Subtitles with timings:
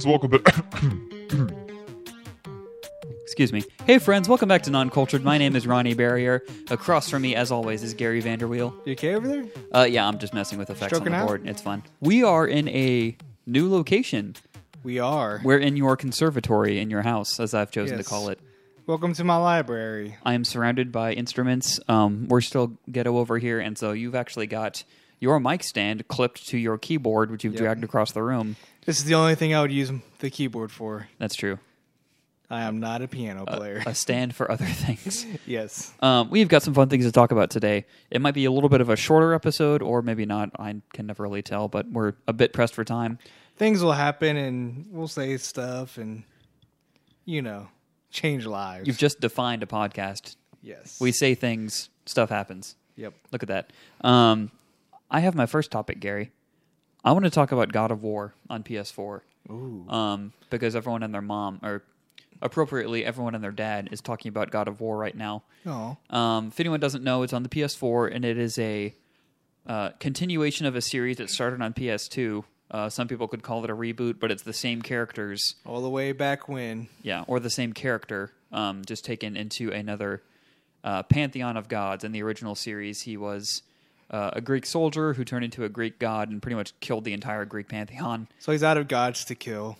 [0.00, 0.54] friends, welcome back.
[3.22, 3.62] Excuse me.
[3.86, 5.22] Hey, friends, welcome back to Non Cultured.
[5.22, 6.42] My name is Ronnie Barrier.
[6.70, 8.74] Across from me, as always, is Gary Vanderweel.
[8.86, 9.44] You okay over there?
[9.74, 11.26] Uh, yeah, I'm just messing with effects Stroking on the out?
[11.28, 11.46] board.
[11.46, 11.82] It's fun.
[12.00, 14.34] We are in a new location.
[14.82, 15.40] We are.
[15.44, 18.06] We're in your conservatory in your house, as I've chosen Yes.
[18.06, 18.40] to call it.
[18.86, 20.16] Welcome to my library.
[20.24, 21.78] I am surrounded by instruments.
[21.88, 24.82] Um, we're still ghetto over here, and so you've actually got
[25.20, 27.62] your mic stand clipped to your keyboard, which you've Yep.
[27.62, 28.56] dragged across the room.
[28.86, 31.08] This is the only thing I would use the keyboard for.
[31.18, 31.58] That's true.
[32.52, 33.80] I am not a piano player.
[33.86, 35.24] A stand for other things.
[35.46, 35.92] yes.
[36.00, 37.84] Um, we've got some fun things to talk about today.
[38.10, 40.50] It might be a little bit of a shorter episode, or maybe not.
[40.58, 43.18] I can never really tell, but we're a bit pressed for time.
[43.56, 46.24] Things will happen and we'll say stuff and,
[47.24, 47.68] you know,
[48.10, 48.88] change lives.
[48.88, 50.34] You've just defined a podcast.
[50.62, 50.98] yes.
[51.00, 52.74] We say things, stuff happens.
[52.96, 53.14] Yep.
[53.30, 53.72] Look at that.
[54.00, 54.50] Um,
[55.08, 56.32] I have my first topic, Gary.
[57.04, 59.20] I want to talk about God of War on PS4
[59.50, 59.86] Ooh.
[59.88, 61.82] um, because everyone and their mom, or
[62.42, 65.42] appropriately, everyone and their dad, is talking about God of War right now.
[65.66, 65.96] Oh.
[66.10, 68.94] Um, if anyone doesn't know, it's on the PS4, and it is a
[69.66, 72.44] uh, continuation of a series that started on PS2.
[72.70, 75.90] Uh, some people could call it a reboot, but it's the same characters, All the
[75.90, 76.88] way back when.
[77.02, 80.22] yeah, or the same character, um, just taken into another
[80.84, 82.04] uh, pantheon of gods.
[82.04, 83.62] In the original series, he was
[84.10, 87.12] uh, a Greek soldier who turned into a Greek god and pretty much killed the
[87.12, 88.28] entire Greek pantheon.
[88.40, 89.78] So he's out of gods to kill.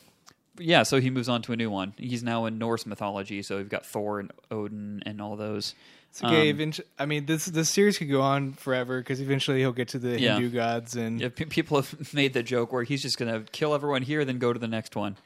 [0.59, 1.95] Yeah, so he moves on to a new one.
[1.97, 5.75] He's now in Norse mythology, so we've got Thor and Odin and all those.
[6.23, 6.51] Okay.
[6.51, 9.89] Um, eventually, I mean, this this series could go on forever because eventually he'll get
[9.89, 10.35] to the Yeah.
[10.35, 13.51] Hindu gods and Yeah, pe- people have made the joke where he's just going to
[13.53, 15.17] kill everyone here, then go to the next one.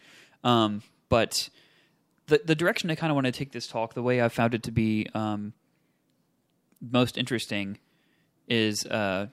[0.45, 1.49] Um, but
[2.27, 4.55] the the direction I kind of want to take this talk, the way I found
[4.55, 5.53] it to be um,
[6.81, 7.79] most interesting,
[8.49, 9.29] is uh,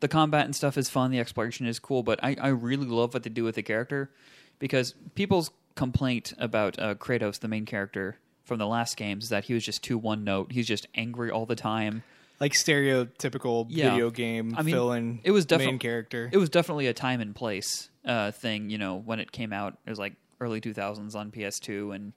[0.00, 1.10] the combat and stuff is fun.
[1.10, 4.10] The exploration is cool, but I, I really love what they do with the character
[4.58, 9.44] because people's complaint about uh, Kratos, the main character from the last games, is that
[9.44, 10.52] he was just too one note.
[10.52, 12.02] He's just angry all the time.
[12.40, 13.90] like stereotypical Yeah.
[13.90, 15.20] video game I mean, villain.
[15.24, 16.28] it was definitely main character.
[16.32, 18.70] It was definitely a time and place uh, thing.
[18.70, 22.12] You know, when it came out, it was like early 2000s on PS2, and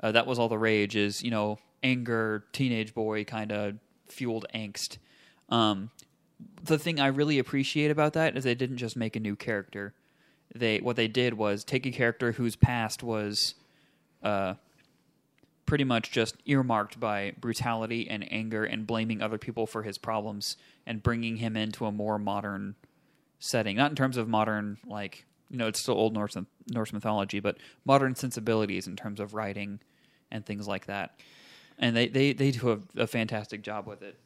[0.00, 0.94] uh, that was all the rage.
[0.96, 3.74] Is you know, anger, teenage boy kind of
[4.06, 4.98] fueled angst.
[5.48, 5.90] Um,
[6.64, 9.94] the thing I really appreciate about that is they didn't just make a new character.
[10.54, 13.54] They what they did was take a character whose past was
[14.22, 14.54] uh,
[15.66, 20.56] pretty much just earmarked by brutality and anger and blaming other people for his problems
[20.86, 22.74] and bringing him into a more modern
[23.38, 23.76] setting.
[23.76, 26.36] Not in terms of modern, like, you know, it's still old Norse,
[26.68, 29.80] Norse mythology, but modern sensibilities in terms of writing
[30.30, 31.18] and things like that.
[31.78, 34.18] And they, they, they do a, a fantastic job with it.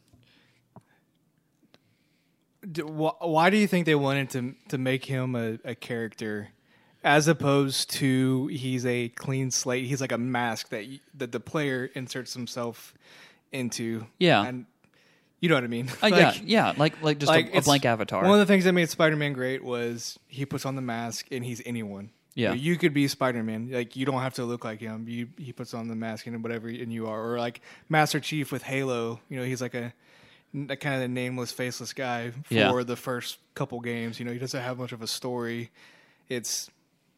[2.70, 6.48] D- wh- why do you think they wanted to to make him a, a character
[7.04, 11.40] as opposed to he's a clean slate he's like a mask that y- that the
[11.40, 12.92] player inserts himself
[13.52, 14.44] into Yeah.
[14.44, 14.66] and
[15.40, 17.84] you know what i mean Uh, yeah, yeah, like like just like, a, a blank
[17.84, 18.22] avatar.
[18.24, 21.44] one of the things that made spider-man great was he puts on the mask and
[21.44, 22.48] he's anyone Yeah.
[22.50, 25.28] You, know, you could be spider-man like you don't have to look like him you
[25.38, 28.64] he puts on the mask and whatever and you are or like master chief with
[28.64, 29.94] halo you know he's like a
[30.54, 32.82] a kind of the nameless, faceless guy for Yeah.
[32.82, 34.18] the first couple games.
[34.18, 35.70] You know, he doesn't have much of a story.
[36.28, 36.70] It's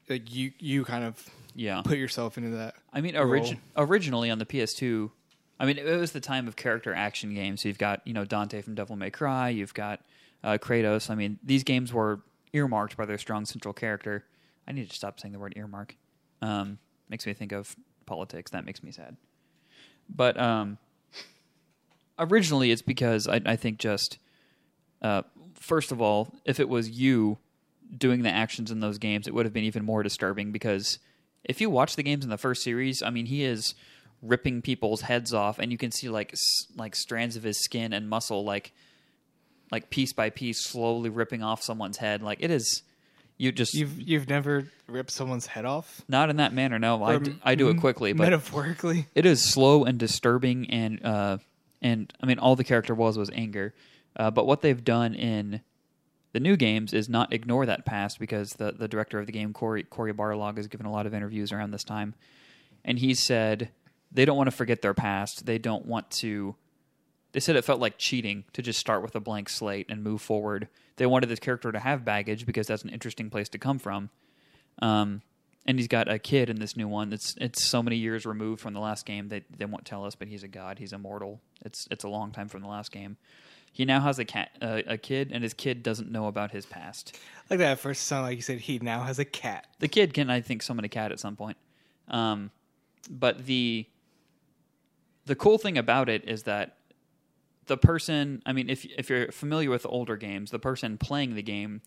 [0.08, 1.24] like you you kind of
[1.54, 1.82] yeah.
[1.84, 2.74] put yourself into that.
[2.92, 5.10] I mean, origi- originally on the PS2,
[5.58, 7.62] I mean, it was the time of character action games.
[7.62, 10.00] So you've got, you know, Dante from Devil May Cry, you've got
[10.42, 11.10] uh, Kratos.
[11.10, 12.20] I mean, these games were
[12.52, 14.24] earmarked by their strong central character.
[14.66, 15.96] I need to stop saying the word earmark.
[16.42, 17.76] Um, makes me think of
[18.06, 18.50] politics.
[18.52, 19.16] That makes me sad.
[20.08, 20.78] But um,
[22.20, 24.19] originally, it's because I, I think just,
[25.03, 25.22] uh,
[25.54, 27.38] first of all, if it was you
[27.96, 30.99] doing the actions in those games, it would have been even more disturbing because
[31.44, 33.75] if you watch the games in the first series, I mean, he is
[34.22, 37.93] ripping people's heads off, and you can see like s- like strands of his skin
[37.93, 38.72] and muscle, like
[39.72, 42.22] like piece by piece, slowly ripping off someone's head.
[42.22, 42.82] Like it is,
[43.38, 46.02] you just You've you've never ripped someone's head off.
[46.08, 46.78] not in that manner.
[46.78, 49.06] No, I, I do it quickly, but metaphorically.
[49.14, 51.38] it is slow and disturbing and uh
[51.82, 53.75] and i mean all the character was was anger.
[54.17, 55.61] Uh, but what they've done in
[56.32, 59.53] the new games is not ignore that past because the the director of the game
[59.53, 62.15] cory cory barlog has given a lot of interviews around this time.
[62.85, 63.71] And he said
[64.12, 65.47] they don't want to forget their past.
[65.47, 66.56] They don't want to
[67.32, 70.21] they said it felt like cheating to just start with a blank slate and move
[70.21, 70.69] forward.
[70.97, 74.11] They wanted this character to have baggage because that's an interesting place to come from.
[74.82, 75.23] Um,
[75.66, 77.10] and he's got a kid in this new one.
[77.10, 79.28] That's it's so many years removed from the last game.
[79.28, 80.78] They they won't tell us, but he's a god.
[80.78, 81.40] He's immortal.
[81.64, 83.16] It's it's a long time from the last game.
[83.72, 86.66] He now has a cat, uh, a kid, and his kid doesn't know about his
[86.66, 87.16] past.
[87.48, 89.68] Like that at first, it sounded like you said he now has a cat.
[89.78, 91.56] The kid can, I think, summon a cat at some point.
[92.08, 92.50] Um,
[93.08, 93.86] but the
[95.26, 96.78] the cool thing about it is that
[97.66, 101.42] the person, I mean, if if you're familiar with older games, the person playing the
[101.42, 101.82] game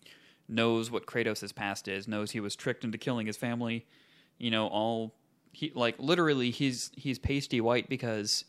[0.48, 3.86] knows what Kratos' past is, knows he was tricked into killing his family.
[4.38, 5.14] You know, all
[5.52, 8.44] he like literally he's he's pasty white because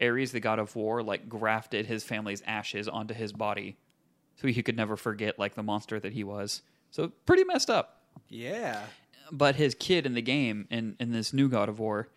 [0.00, 3.76] Ares, the god of war, like grafted his family's ashes onto his body,
[4.36, 6.62] so he could never forget like the monster that he was.
[6.90, 8.80] So pretty messed up Yeah.
[9.30, 12.08] but his kid in the game in in this new God of War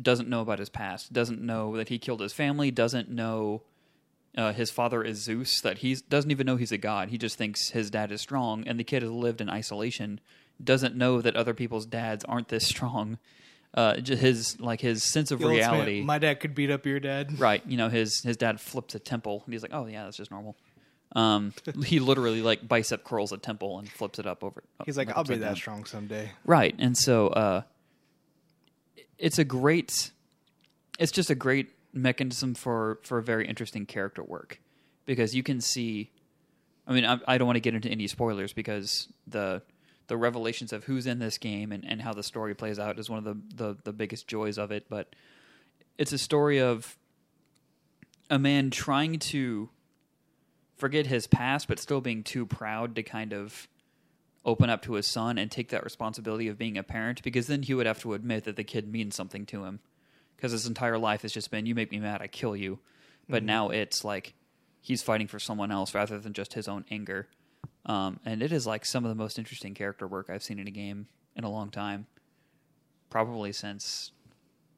[0.00, 1.12] doesn't know about his past.
[1.12, 2.70] Doesn't know that he killed his family.
[2.70, 3.62] Doesn't know
[4.36, 5.60] uh, his father is Zeus.
[5.60, 7.08] That he doesn't even know he's a god.
[7.08, 10.20] He just thinks his dad is strong, and the kid has lived in isolation.
[10.62, 13.18] Doesn't know that other people's dads aren't this strong.
[13.72, 16.02] Uh, his like his sense of The reality.
[16.02, 17.40] My dad could beat up your dad.
[17.40, 17.62] Right.
[17.66, 20.30] You know, his his dad flips a temple, and he's like, "Oh yeah, that's just
[20.30, 20.56] normal."
[21.16, 21.52] Um,
[21.84, 24.62] he literally like bicep curls a temple and flips it up over.
[24.84, 26.30] He's like, like, I'll be that down." strong someday.
[26.44, 26.74] Right.
[26.78, 27.62] And so uh
[29.18, 30.12] it's a great
[30.98, 34.60] it's just a great mechanism for for very interesting character work.
[35.06, 36.10] Because you can see
[36.86, 39.62] I mean I, I don't want to get into any spoilers because the
[40.06, 43.08] the revelations of who's in this game and, and how the story plays out is
[43.08, 45.14] one of the, the the biggest joys of it but
[45.96, 46.98] it's a story of
[48.28, 49.70] a man trying to
[50.76, 53.68] forget his past but still being too proud to kind of
[54.44, 57.62] open up to his son and take that responsibility of being a parent because then
[57.62, 59.80] he would have to admit that the kid means something to him
[60.36, 62.78] because his entire life has just been you make me mad i kill you.
[63.28, 64.34] But now it's like
[64.80, 67.26] he's fighting for someone else rather than just his own anger.
[67.86, 70.68] Um, and it is like some of the most interesting character work i've seen in
[70.68, 72.06] a game in a long time.
[73.10, 74.12] Probably since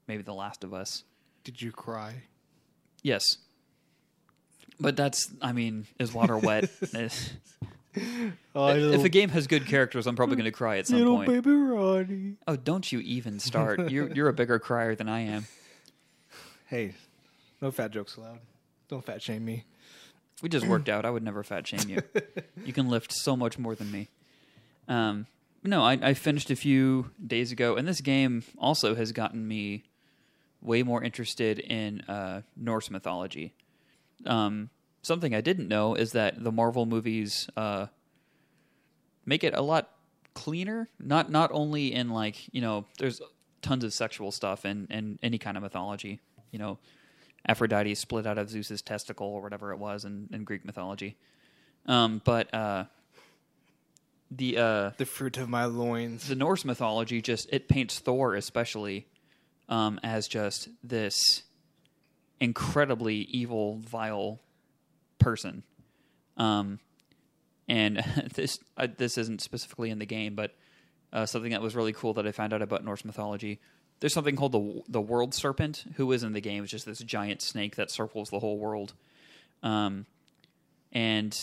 [0.06, 1.05] maybe the last of us.
[1.44, 2.23] Did you cry?
[3.02, 3.38] yes.
[4.79, 6.69] But that's i mean is water wet
[7.97, 11.29] if a game has good characters i'm probably going to cry at some little point
[11.29, 12.37] baby Ronnie.
[12.47, 13.91] Oh, don't you even start.
[13.91, 15.47] You're you're a bigger crier than I am.
[16.69, 16.95] Hey,
[17.63, 18.41] no fat jokes allowed.
[18.89, 19.63] Don't fat shame me.
[20.43, 21.05] We just worked out.
[21.05, 22.03] I would never fat shame you.
[22.65, 24.09] You can lift so much more than me.
[24.89, 25.27] Um,
[25.63, 29.85] no, I, I finished a few days ago, and this game also has gotten me
[30.61, 33.55] way more interested in uh, Norse mythology.
[34.25, 34.71] Um,
[35.06, 37.87] something I didn't know is that the Marvel movies uh,
[39.25, 39.91] make it a lot
[40.35, 40.88] cleaner.
[40.99, 43.20] Not not only in like you know, there's
[43.62, 46.20] tons of sexual stuff and and any kind of mythology.
[46.50, 46.79] You know,
[47.47, 51.17] Aphrodite split out of Zeus's testicle or whatever it was in, in Greek mythology.
[51.87, 52.85] Um, but uh,
[54.31, 56.29] the uh, The fruit of my loins.
[56.29, 59.06] the Norse mythology just it paints Thor especially
[59.69, 61.43] um, as just this
[62.41, 64.41] incredibly evil, vile
[65.26, 65.64] person.
[66.37, 66.78] Um,
[67.67, 67.96] and
[68.34, 70.55] this uh, this isn't specifically in the game, but
[71.12, 73.58] uh, something that was really cool that I found out about Norse mythology.
[73.99, 76.62] There's something called the the world serpent, who is in the game.
[76.62, 78.94] It's just this giant snake that circles the whole world.
[79.64, 80.06] Um,
[80.93, 81.37] and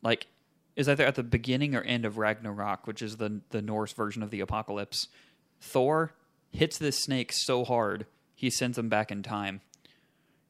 [0.00, 0.28] like
[0.76, 4.22] is either at the beginning or end of Ragnarok, which is the the Norse version
[4.22, 5.08] of the apocalypse.
[5.60, 6.12] Thor
[6.52, 9.60] hits this snake so hard he sends him back in time,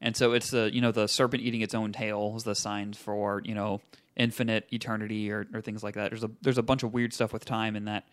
[0.05, 2.93] and so it's the you know the serpent eating its own tail is the sign
[2.93, 3.81] for you know
[4.15, 6.11] infinite eternity or, or things like that.
[6.11, 8.07] There's a there's a bunch of weird stuff with time in that.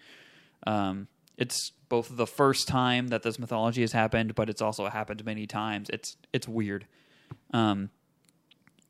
[0.67, 1.07] Um,
[1.37, 5.47] it's both the first time that this mythology has happened, but it's also happened many
[5.47, 5.91] times.
[5.91, 6.87] It's it's weird.
[7.53, 7.91] Um,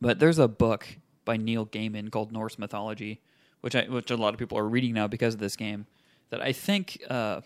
[0.00, 0.86] but there's a book
[1.24, 3.20] by Neil Gaiman called Norse Mythology,
[3.62, 5.86] which I, which a lot of people are reading now because of this game.
[6.30, 7.40] That I think uh,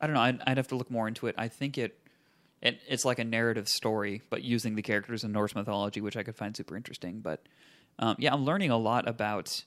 [0.00, 0.22] I don't know.
[0.22, 1.34] I'd, I'd have to look more into it.
[1.36, 1.98] I think it,
[2.62, 6.22] it it's like a narrative story, but using the characters in Norse mythology, which I
[6.22, 7.20] could find super interesting.
[7.20, 7.42] But
[7.98, 9.64] um, yeah, I'm learning a lot about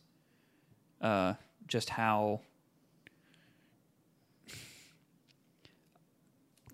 [1.01, 1.33] uh,
[1.67, 2.41] just how.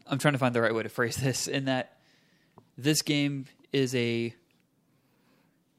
[0.08, 1.48] I'm trying to find the right way to phrase this.
[1.48, 1.98] In that,
[2.78, 4.34] this game is a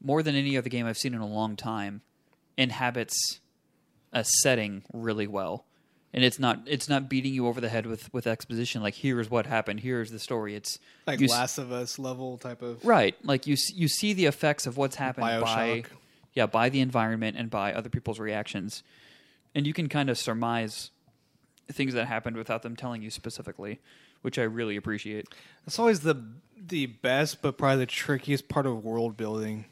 [0.01, 2.01] more than any other game I've seen in a long time,
[2.57, 3.39] inhabits
[4.13, 5.65] a setting really well.
[6.13, 9.29] And it's not it's not beating you over the head with, with exposition like here's
[9.29, 10.55] what happened, here's the story.
[10.55, 12.83] It's Like you s- Last of Us level type of.
[12.85, 15.83] right, like you you see the effects of what's happened by
[16.33, 18.83] yeah by the environment and by other people's reactions,
[19.53, 20.91] and you can kind of surmise
[21.69, 23.79] things that happened without them telling you specifically,
[24.21, 25.27] which I really appreciate.
[25.65, 26.15] That's always the
[26.57, 29.65] the best, but probably the trickiest part of world building.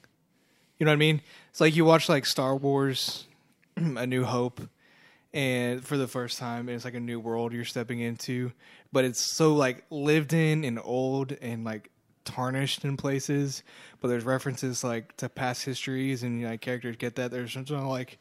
[0.77, 1.21] You know what I mean?
[1.49, 3.25] It's like you watch like Star Wars,
[3.77, 4.61] A New Hope,
[5.35, 8.53] and for the first time, it's like a new world you're stepping into,
[8.93, 11.91] but it's so like lived in and old and like
[12.23, 13.61] tarnished in places,
[13.99, 17.31] but there's references like to past histories and you know, like characters get that.
[17.31, 18.17] There's something like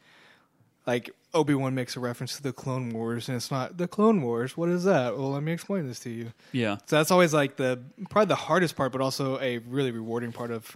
[0.85, 4.21] like Obi Wan makes a reference to the Clone Wars, and it's not the Clone
[4.21, 4.57] Wars.
[4.57, 5.17] What is that?
[5.17, 6.33] Well, let me explain this to you.
[6.51, 6.79] Yeah.
[6.85, 10.51] So that's always like the probably the hardest part, but also a really rewarding part
[10.51, 10.75] of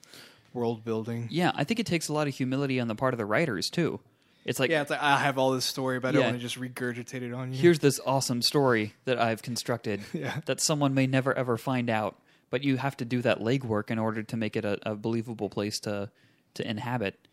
[0.53, 1.27] world building.
[1.29, 3.69] Yeah, I think it takes a lot of humility on the part of the writers
[3.69, 3.99] too.
[4.45, 6.27] It's like Yeah, it's like I have all this story, but I don't Yeah.
[6.27, 7.59] want to just regurgitate it on you.
[7.59, 10.41] here's this awesome story that I've constructed Yeah.
[10.45, 12.17] that someone may never ever find out,
[12.49, 15.49] but you have to do that legwork in order to make it a, a believable
[15.49, 16.09] place to
[16.55, 17.27] to inhabit.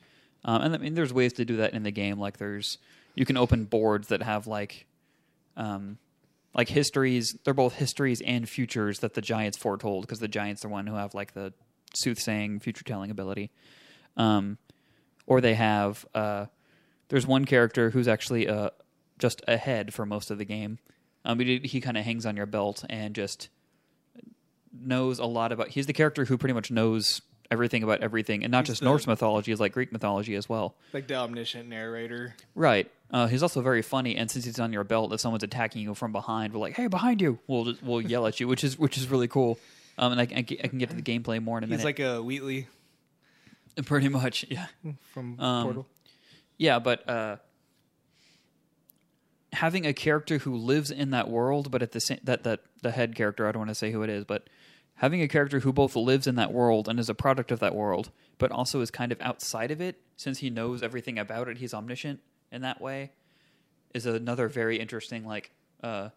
[0.44, 2.18] Um, and I mean, there's ways to do that in the game.
[2.18, 2.78] Like there's
[3.14, 4.86] you can open boards that have like
[5.56, 5.98] um,
[6.54, 7.36] like histories.
[7.44, 10.94] They're both histories and futures that the giants foretold because the giants are one who
[10.96, 11.52] have like the
[11.94, 13.50] soothsaying, future telling ability.
[14.16, 14.58] Um,
[15.26, 16.46] or they have uh,
[17.08, 18.70] there's one character who's actually uh,
[19.18, 20.78] just ahead for most of the game.
[21.24, 23.48] Um, he, he kind of hangs on your belt and just
[24.72, 25.68] knows a lot about.
[25.68, 28.86] He's the character who pretty much knows everything about everything, and not He's just the-
[28.86, 30.74] Norse mythology, is like Greek mythology as well.
[30.92, 32.34] like the omniscient narrator.
[32.54, 32.90] Right.
[33.10, 35.94] Uh, he's also very funny, and since he's on your belt, if someone's attacking you
[35.94, 38.76] from behind, we're like, "Hey, behind you!" We'll just, we'll yell at you, which is
[38.76, 39.60] which is really cool.
[39.96, 41.78] Um, and I, I, I can get to the gameplay more in a minute.
[41.80, 41.98] He's minute.
[42.00, 42.66] like a Wheatley
[43.84, 44.66] pretty much, yeah.
[45.12, 45.86] from Um, Portal.
[46.58, 47.36] Yeah, but uh,
[49.52, 52.90] having a character who lives in that world, but at the same that that the
[52.90, 54.48] head character, I don't want to say who it is, but
[54.96, 57.74] having a character who both lives in that world and is a product of that
[57.74, 61.58] world, but also is kind of outside of it, since he knows everything about it,
[61.58, 62.20] he's omniscient
[62.50, 63.10] in that way,
[63.92, 65.50] is another very interesting like
[65.82, 66.08] uh,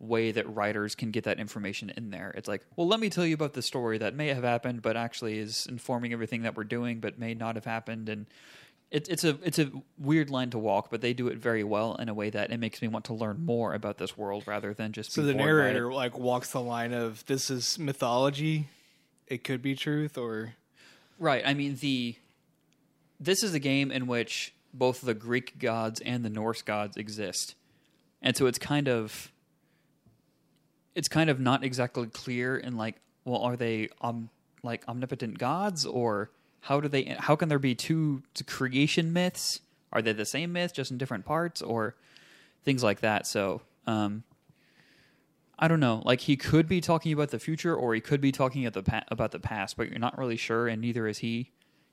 [0.00, 2.32] way that writers can get that information in there.
[2.36, 4.96] It's like, well, let me tell you about the story that may have happened, but
[4.96, 8.26] actually is informing everything that we're doing, but may not have happened, and
[8.92, 11.94] it, it's a it's a weird line to walk, but they do it very well
[11.94, 14.74] in a way that it makes me want to learn more about this world rather
[14.74, 15.12] than just.
[15.12, 15.56] So be the bored by it.
[15.72, 18.68] narrator like walks the line of this is mythology,
[19.26, 20.54] it could be truth, or
[21.18, 21.42] right?
[21.44, 22.16] I mean the.
[23.18, 27.54] This is a game in which both the Greek gods and the Norse gods exist,
[28.20, 29.32] and so it's kind of.
[30.94, 34.28] It's kind of not exactly clear in like, well, are they um
[34.62, 36.30] like omnipotent gods or
[36.62, 39.60] how do they how can there be two creation myths?
[39.92, 41.96] Are they the same myth just in different parts or
[42.64, 43.26] things like that?
[43.26, 44.22] So, um,
[45.58, 46.02] I don't know.
[46.04, 48.82] Like he could be talking about the future, or he could be talking at the
[48.82, 51.50] pa- about the past, but you're not really sure, and neither is he.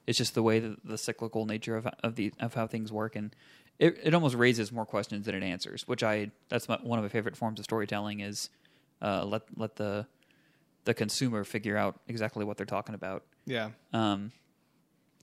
[0.07, 3.15] It's just the way that the cyclical nature of of the of how things work,
[3.15, 3.35] and
[3.79, 5.88] it it almost raises more questions than it answers.
[5.88, 8.49] Which I that's my, one of my favorite forms of storytelling is
[9.01, 10.05] uh, let let the
[10.85, 13.23] the consumer figure out exactly what they're talking about.
[13.45, 13.71] yeah.
[13.93, 14.31] Um,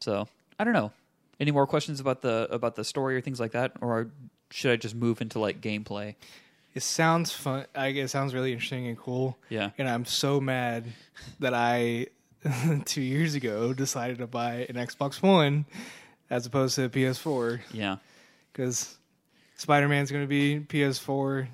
[0.01, 0.93] so I don't know.
[1.39, 4.09] Any more questions about the about the story or things like that, or
[4.51, 6.15] should I just move into like gameplay?
[6.75, 7.67] It sounds fun.
[7.75, 9.37] I it sounds really interesting and cool.
[9.49, 9.71] Yeah.
[9.79, 10.85] And I'm so mad
[11.41, 12.07] that I
[12.85, 15.65] two years ago decided to buy an Xbox One
[16.31, 17.97] as opposed to a PS4 Yeah.
[18.53, 18.97] because
[19.57, 21.49] Spider Man's going to be PS4.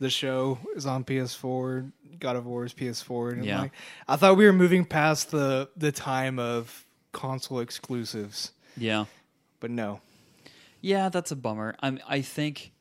[0.00, 1.90] The show is on PS4.
[2.18, 3.32] God of War is PS4.
[3.32, 3.60] And Yeah.
[3.62, 3.72] like,
[4.08, 9.04] I thought we were moving past the the time of console exclusives, Yeah.
[9.60, 10.00] but no.
[10.80, 11.76] Yeah, that's a bummer.
[11.80, 12.72] I'm I think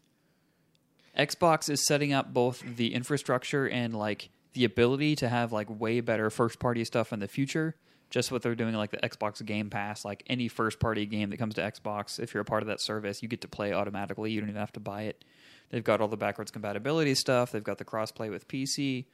[1.17, 5.99] Xbox is setting up both the infrastructure and like the ability to have like way
[6.01, 7.75] better first party stuff in the future.
[8.09, 11.37] Just what they're doing like the Xbox Game Pass, like any first party game that
[11.37, 14.31] comes to Xbox, if you're a part of that service, you get to play automatically.
[14.31, 15.23] You don't even have to buy it.
[15.69, 17.51] They've got all the backwards compatibility stuff.
[17.53, 19.05] They've got the crossplay with PC.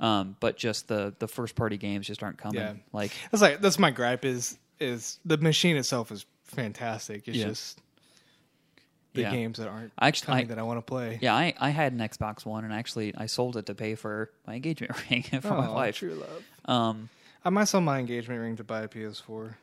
[0.00, 2.60] Um, but just the the first party games just aren't coming.
[2.60, 2.74] Yeah.
[2.92, 7.26] Like That's like that's my gripe is is the machine itself is fantastic.
[7.26, 7.46] It's Yeah.
[7.48, 7.80] just
[9.14, 9.30] the Yeah.
[9.32, 11.18] games that aren't I actually- coming I- that I want to play.
[11.20, 14.30] Yeah, I, I had an Xbox One, and actually I sold it to pay for
[14.46, 15.96] my engagement ring for my Oh, wife.
[15.96, 16.44] True love.
[16.66, 17.08] Um,
[17.44, 19.54] I might sell my engagement ring to buy a PS4.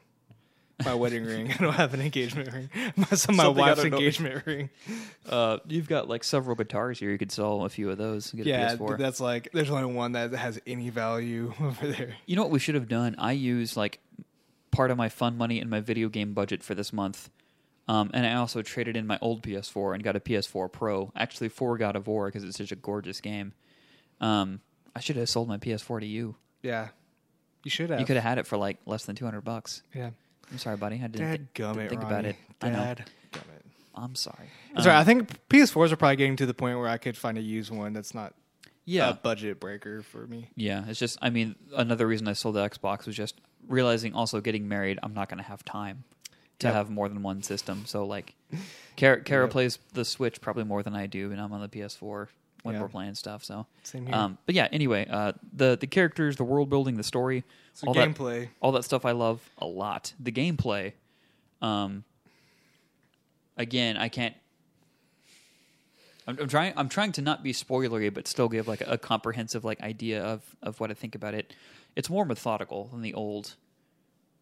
[0.84, 1.52] My wedding ring.
[1.60, 2.70] I don't have an engagement ring.
[3.14, 4.70] Sell my Something wife's don't engagement ring.
[5.30, 7.12] uh, you've got like several guitars here.
[7.12, 8.34] You could sell a few of those.
[8.34, 8.98] and Get Yeah, a PS4.
[8.98, 12.16] that's like there's only one that has any value over there.
[12.26, 13.16] You know what we should have done?
[13.18, 14.00] I used like
[14.72, 17.30] part of my fun money in my video game budget for this month.
[17.88, 21.50] Um, and I also traded in my old PS4 and got a PS4 Pro, actually
[21.50, 23.54] for God of War because it's such a gorgeous game.
[24.20, 24.60] Um,
[24.96, 26.36] I should have sold my PS4 to you.
[26.64, 26.88] Yeah,
[27.64, 28.00] you should have.
[28.00, 29.84] You could have had it for like less than 200 bucks.
[29.94, 30.10] Yeah.
[30.52, 30.96] I'm sorry, buddy.
[30.98, 32.14] I didn't, Dad thi- gum didn't think Ronnie.
[32.14, 32.36] about it.
[32.62, 32.78] I know.
[32.80, 33.66] Dad gum it.
[33.96, 34.50] I'm sorry.
[34.82, 37.38] Sorry, Um, I think PS4s are probably getting to the point where I could find
[37.38, 38.34] a used one that's not
[38.86, 39.10] yeah.
[39.10, 40.50] a budget breaker for me.
[40.56, 41.18] Yeah, it's just.
[41.22, 45.00] I mean, another reason I sold the Xbox was just realizing also getting married.
[45.02, 46.04] I'm not going to have time
[46.60, 46.74] to Yep.
[46.76, 47.84] have more than one system.
[47.86, 48.34] So like,
[48.96, 49.52] Kara, Kara Yep.
[49.52, 52.28] plays the Switch probably more than I do, and I'm on the PS4.
[52.66, 52.82] When Yeah.
[52.82, 53.44] we're playing stuff.
[53.44, 54.16] So, Same here.
[54.16, 54.68] um, but yeah.
[54.72, 57.44] Anyway, uh, the the characters, the world building, the story,
[57.76, 60.14] so all that all that stuff I love a lot.
[60.20, 60.94] The gameplay,
[61.62, 62.04] um,
[63.56, 64.36] again, I can't.
[66.28, 66.74] I'm, I'm trying.
[66.76, 70.24] I'm trying to not be spoilery, but still give like a, a comprehensive like idea
[70.24, 71.54] of of what I think about it.
[71.96, 73.56] It's more methodical than the old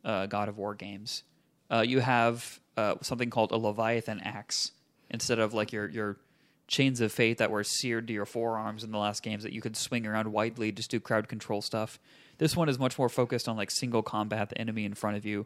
[0.05, 1.23] uh, God of War games.
[1.69, 4.71] Uh, you have uh, something called a Leviathan axe
[5.09, 6.17] instead of like your your
[6.67, 9.61] chains of fate that were seared to your forearms in the last games that you
[9.61, 11.99] could swing around widely, just do crowd control stuff.
[12.37, 15.25] This one is much more focused on like single combat, the enemy in front of
[15.25, 15.45] you.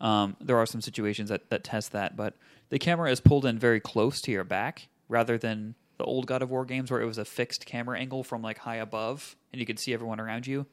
[0.00, 2.36] Um, there are some situations that, that test that, but
[2.70, 6.40] the camera is pulled in very close to your back rather than the old God
[6.40, 9.60] of War games where it was a fixed camera angle from like high above and
[9.60, 10.66] you could see everyone around you.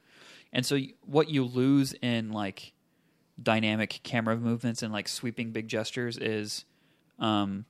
[0.54, 2.72] And so what you lose in like
[3.42, 6.64] dynamic camera movements and like sweeping big gestures is
[7.20, 7.66] um,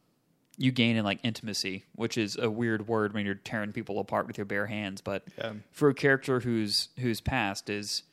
[0.57, 4.25] you gain in like intimacy, which is a weird word when you're tearing people apart
[4.27, 5.01] with your bare hands.
[5.01, 5.53] But Yeah.
[5.71, 8.03] for a character whose whose past is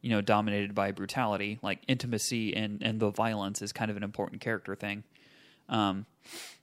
[0.00, 4.02] you know dominated by brutality, like intimacy and and the violence is kind of an
[4.02, 5.04] important character thing.
[5.68, 6.06] Um,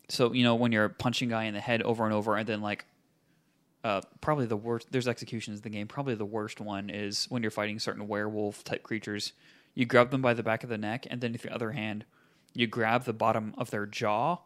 [0.09, 2.47] so you know when you're punching a guy in the head over and over, and
[2.47, 2.85] then like
[3.83, 4.87] uh, probably the worst.
[4.91, 5.87] There's executions in the game.
[5.87, 9.33] Probably the worst one is when you're fighting certain werewolf type creatures.
[9.75, 12.03] You grab them by the back of the neck, and then with the other hand,
[12.53, 14.39] you grab the bottom of their jaw,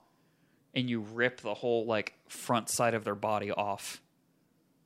[0.74, 4.02] and you rip the whole like front side of their body off.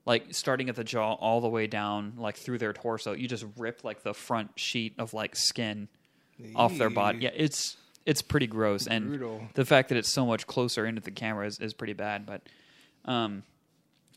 [0.06, 3.14] Like starting at the jaw all the way down, like through their torso.
[3.14, 5.88] You just rip like the front sheet of like skin
[6.56, 7.20] off their body.
[7.20, 9.42] Yeah, it's it's pretty gross, and Brutal.
[9.56, 12.26] the fact that it's so much closer into the camera is, is pretty bad.
[12.26, 12.44] But
[13.06, 13.44] um,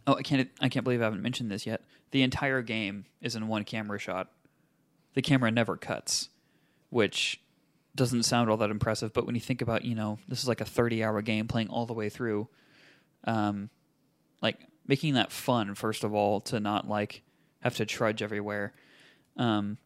[0.06, 1.82] oh, I can't I can't believe I haven't mentioned this yet.
[2.10, 4.30] The entire game is in one camera shot.
[5.14, 6.28] The camera never cuts,
[6.90, 7.40] which
[7.98, 9.12] doesn't sound all that impressive.
[9.12, 11.84] But when you think about, you know, this is like a thirty-hour game playing all
[11.84, 12.48] the way through,
[13.24, 13.68] um,
[14.40, 14.56] like
[14.86, 17.22] making that fun first of all to not like
[17.60, 18.72] have to trudge everywhere,
[19.36, 19.76] um,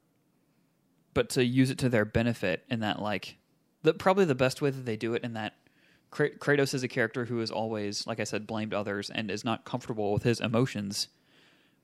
[1.14, 3.37] but to use it to their benefit in that like
[3.83, 5.55] the probably the best way that they do it in that
[6.12, 9.44] Kra- Kratos is a character who is always, like I said, blamed others and is
[9.44, 11.09] not comfortable with his emotions.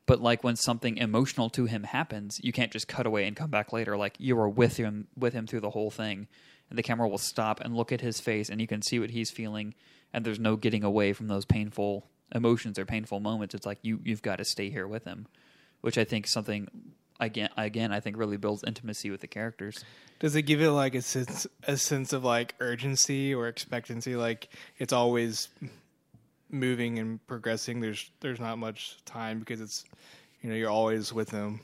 [0.08, 3.50] But like when something emotional to him happens, you can't just cut away and come
[3.50, 3.94] back later.
[3.94, 6.28] Like you are with him, with him through the whole thing,
[6.70, 9.10] and the camera will stop and look at his face, and you can see what
[9.10, 9.74] he's feeling.
[10.14, 13.54] And there's no getting away from those painful emotions or painful moments.
[13.54, 15.26] It's like you you've got to stay here with him,
[15.82, 16.68] which I think something
[17.20, 19.84] again again I think really builds intimacy with the characters.
[20.20, 24.16] Does it give it like a sense a sense of like urgency or expectancy?
[24.16, 25.48] Like it's always
[26.50, 27.80] moving and progressing.
[27.80, 29.84] There's there's not much time because it's
[30.42, 31.60] you know you're always with them.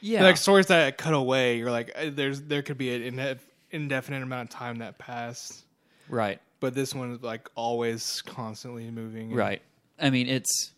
[0.00, 3.40] Yeah, Like stories that cut away, you're like uh, there's there could be an indef-
[3.70, 5.64] indefinite amount of time that passed,
[6.08, 6.40] right.
[6.60, 9.34] but this one is like always constantly moving.
[9.34, 9.60] Right.
[9.98, 10.70] I mean, it's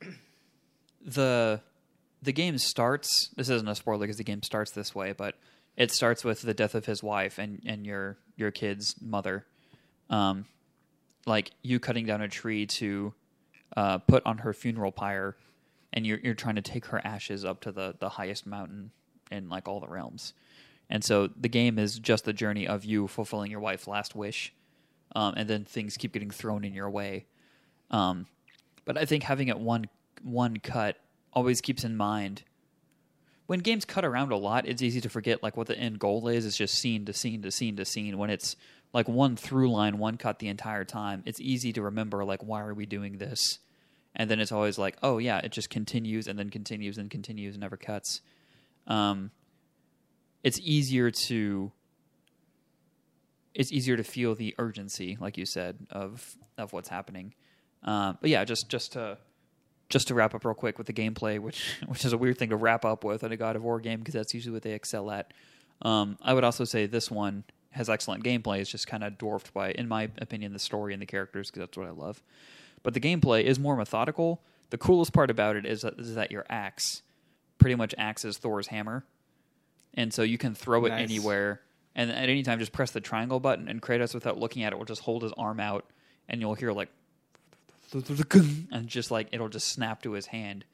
[1.04, 1.60] the
[2.22, 3.30] the game starts.
[3.36, 5.34] This isn't a spoiler because the game starts this way, but
[5.76, 9.46] it starts with the death of his wife and and your your kid's mother.
[10.08, 10.46] Um,
[11.26, 13.14] like you cutting down a tree to
[13.76, 15.36] uh, put on her funeral pyre,
[15.92, 18.90] and you're you're trying to take her ashes up to the the highest mountain
[19.30, 20.34] in like all the realms.
[20.88, 24.52] And so the game is just the journey of you fulfilling your wife's last wish,
[25.14, 27.26] um, and then things keep getting thrown in your way.
[27.90, 28.26] Um,
[28.84, 29.86] but I think having it one
[30.22, 30.96] one cut
[31.32, 32.42] always keeps in mind
[33.50, 36.28] when games cut around a lot, it's easy to forget like what the end goal
[36.28, 36.46] is.
[36.46, 38.16] It's just scene to scene to scene to scene.
[38.16, 38.54] When it's
[38.92, 42.60] like one through line, one cut the entire time, it's easy to remember like why
[42.62, 43.58] are we doing this?
[44.14, 47.54] And then it's always like, oh yeah, it just continues and then continues and continues
[47.54, 48.20] and never cuts.
[48.86, 49.30] Um,
[50.42, 51.72] it's easier to
[53.54, 57.34] it's easier to feel the urgency, like you said, of of what's happening.
[57.82, 59.18] Um, but yeah, just just to
[59.88, 62.50] just to wrap up real quick with the gameplay, which which is a weird thing
[62.50, 64.72] to wrap up with in a God of War game because that's usually what they
[64.72, 65.32] excel at.
[65.82, 68.60] Um, I would also say this one has excellent gameplay.
[68.60, 71.60] It's just kind of dwarfed by, in my opinion, the story and the characters because
[71.60, 72.22] that's what I love.
[72.82, 74.42] But the gameplay is more methodical.
[74.70, 77.02] The coolest part about it is that, is that your axe
[77.58, 79.04] pretty much acts as Thor's hammer,
[79.94, 81.60] and so you can throw it anywhere.
[81.94, 84.78] And at any time, just press the triangle button, and Kratos, without looking at it,
[84.78, 85.84] will just hold his arm out,
[86.28, 86.88] and you'll hear like
[88.72, 90.64] and just like it'll just snap to his hand.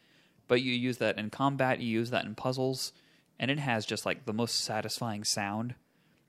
[0.48, 2.92] But you use that in combat, you use that in puzzles,
[3.38, 5.74] and it has just like the most satisfying sound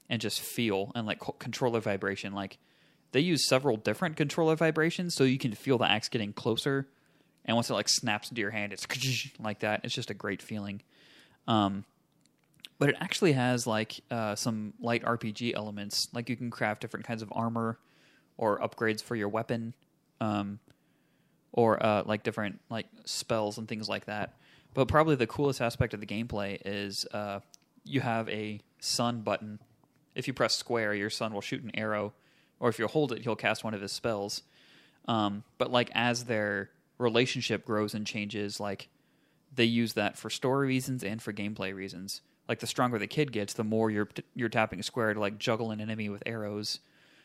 [0.10, 2.34] and just feel and like co- controller vibration.
[2.34, 2.58] Like
[3.12, 6.88] they use several different controller vibrations, so you can feel the axe getting closer.
[7.46, 8.86] And once it like snaps into your hand, it's
[9.40, 9.82] like that.
[9.84, 10.82] It's just a great feeling.
[11.48, 11.86] Um,
[12.80, 16.08] but it actually has like uh, some light RPG elements.
[16.14, 17.80] Like you can craft different kinds of armor
[18.38, 19.74] or upgrades for your weapon.
[20.20, 20.60] Um,
[21.58, 24.36] or uh, like different like spells and things like that.
[24.74, 27.40] But probably the coolest aspect of the gameplay is uh,
[27.84, 29.60] you have a sun button.
[30.18, 32.14] If you press square, your son will shoot an arrow,
[32.60, 34.42] or if you hold it, he'll cast one of his spells.
[35.08, 38.90] Um, but like as their relationship grows and changes, like
[39.54, 42.22] they use that for story reasons and for gameplay reasons.
[42.50, 45.72] Like the stronger the kid gets, the more you're you're tapping square to like juggle
[45.72, 46.80] an enemy with arrows.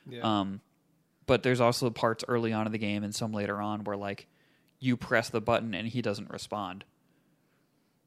[0.08, 0.40] Yeah.
[0.40, 0.60] Um,
[1.26, 4.26] but there's also parts early on in the game and some later on where like
[4.80, 6.84] you press the button and he doesn't respond,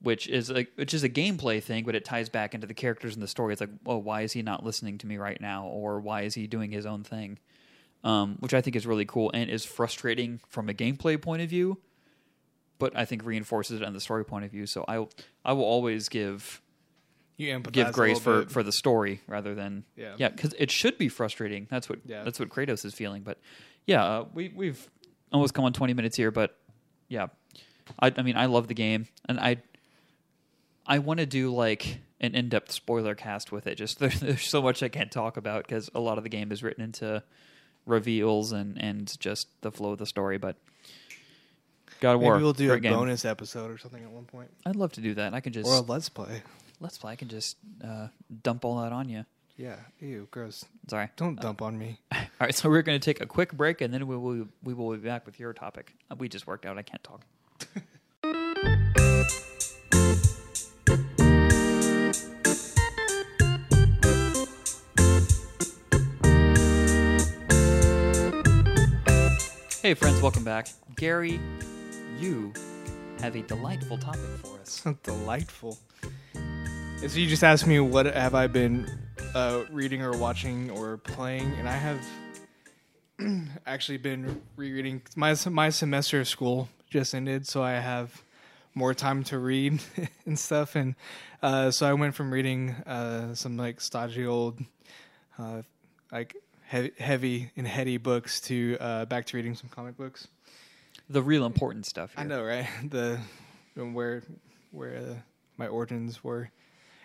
[0.02, 3.14] which is a which is a gameplay thing, but it ties back into the characters
[3.16, 3.54] and the story.
[3.54, 6.34] It's like, oh, why is he not listening to me right now, or why is
[6.36, 7.40] he doing his own thing?
[8.04, 11.50] Um, which I think is really cool and is frustrating from a gameplay point of
[11.50, 11.80] view,
[12.78, 14.68] but I think reinforces it on the story point of view.
[14.68, 15.08] So I
[15.44, 16.62] I will always give
[17.38, 18.52] you give grace for bit.
[18.52, 20.14] for the story rather than Yeah.
[20.18, 22.24] yeah because it should be frustrating that's what Yeah.
[22.24, 23.40] that's what kratos is feeling but
[23.86, 24.90] yeah uh, we we've
[25.34, 26.58] almost come on 20 minutes here but
[27.10, 27.28] yeah
[28.00, 29.58] i i mean i love the game and i
[30.88, 34.62] i want to do like an in-depth spoiler cast with it just there, there's so
[34.62, 37.22] much i can't talk about because a lot of the game is written into
[37.86, 40.56] reveals and and just the flow of the story but
[42.02, 42.94] god of Maybe war we'll do a game.
[42.94, 45.68] bonus episode or something at one point, i'd love to do that i can just
[45.68, 46.42] or a let's play.
[46.80, 48.08] let's play i can just uh,
[48.44, 49.26] dump all that on you
[49.58, 49.78] Yeah.
[50.00, 50.66] Ew, gross.
[50.90, 52.00] sorry Don't dump on me.
[52.12, 54.74] All right, so we're going to take a quick break, and then we will we
[54.74, 55.94] will be back with your topic.
[56.12, 56.78] Uh, We just worked out.
[56.78, 57.22] I can't talk.
[69.86, 70.68] Hey, friends, welcome back.
[70.96, 71.40] Gary,
[72.18, 72.52] you
[73.20, 74.84] have a delightful topic for us.
[75.04, 75.78] Delightful.
[77.06, 78.90] So you just asked me what have I been
[79.36, 82.04] uh, reading or watching or playing, and I have
[83.68, 85.04] actually been rereading.
[85.16, 88.24] My my semester of school just ended, so I have
[88.74, 89.80] more time to read
[90.26, 90.76] and stuff.
[90.76, 90.96] And
[91.44, 94.60] uh, so I went from reading uh, some like stodgy old,
[95.38, 95.62] uh,
[96.12, 96.36] like
[96.68, 100.28] heavy, heavy and heady books to uh, back to reading some comic books.
[101.10, 102.12] The real important stuff.
[102.16, 102.24] Here.
[102.24, 102.68] I know, right?
[102.90, 103.20] The
[103.76, 104.24] where
[104.72, 105.14] where uh,
[105.58, 106.50] my origins were.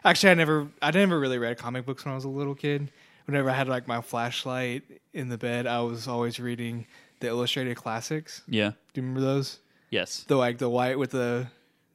[0.05, 2.91] Actually, I never I never really read comic books when I was a little kid.
[3.27, 6.87] Whenever I had like my flashlight in the bed, I was always reading
[7.21, 8.43] the illustrated classics.
[8.49, 8.71] Yeah.
[8.71, 9.59] Do you remember those?
[9.91, 10.25] Yes.
[10.27, 11.49] The like the white with the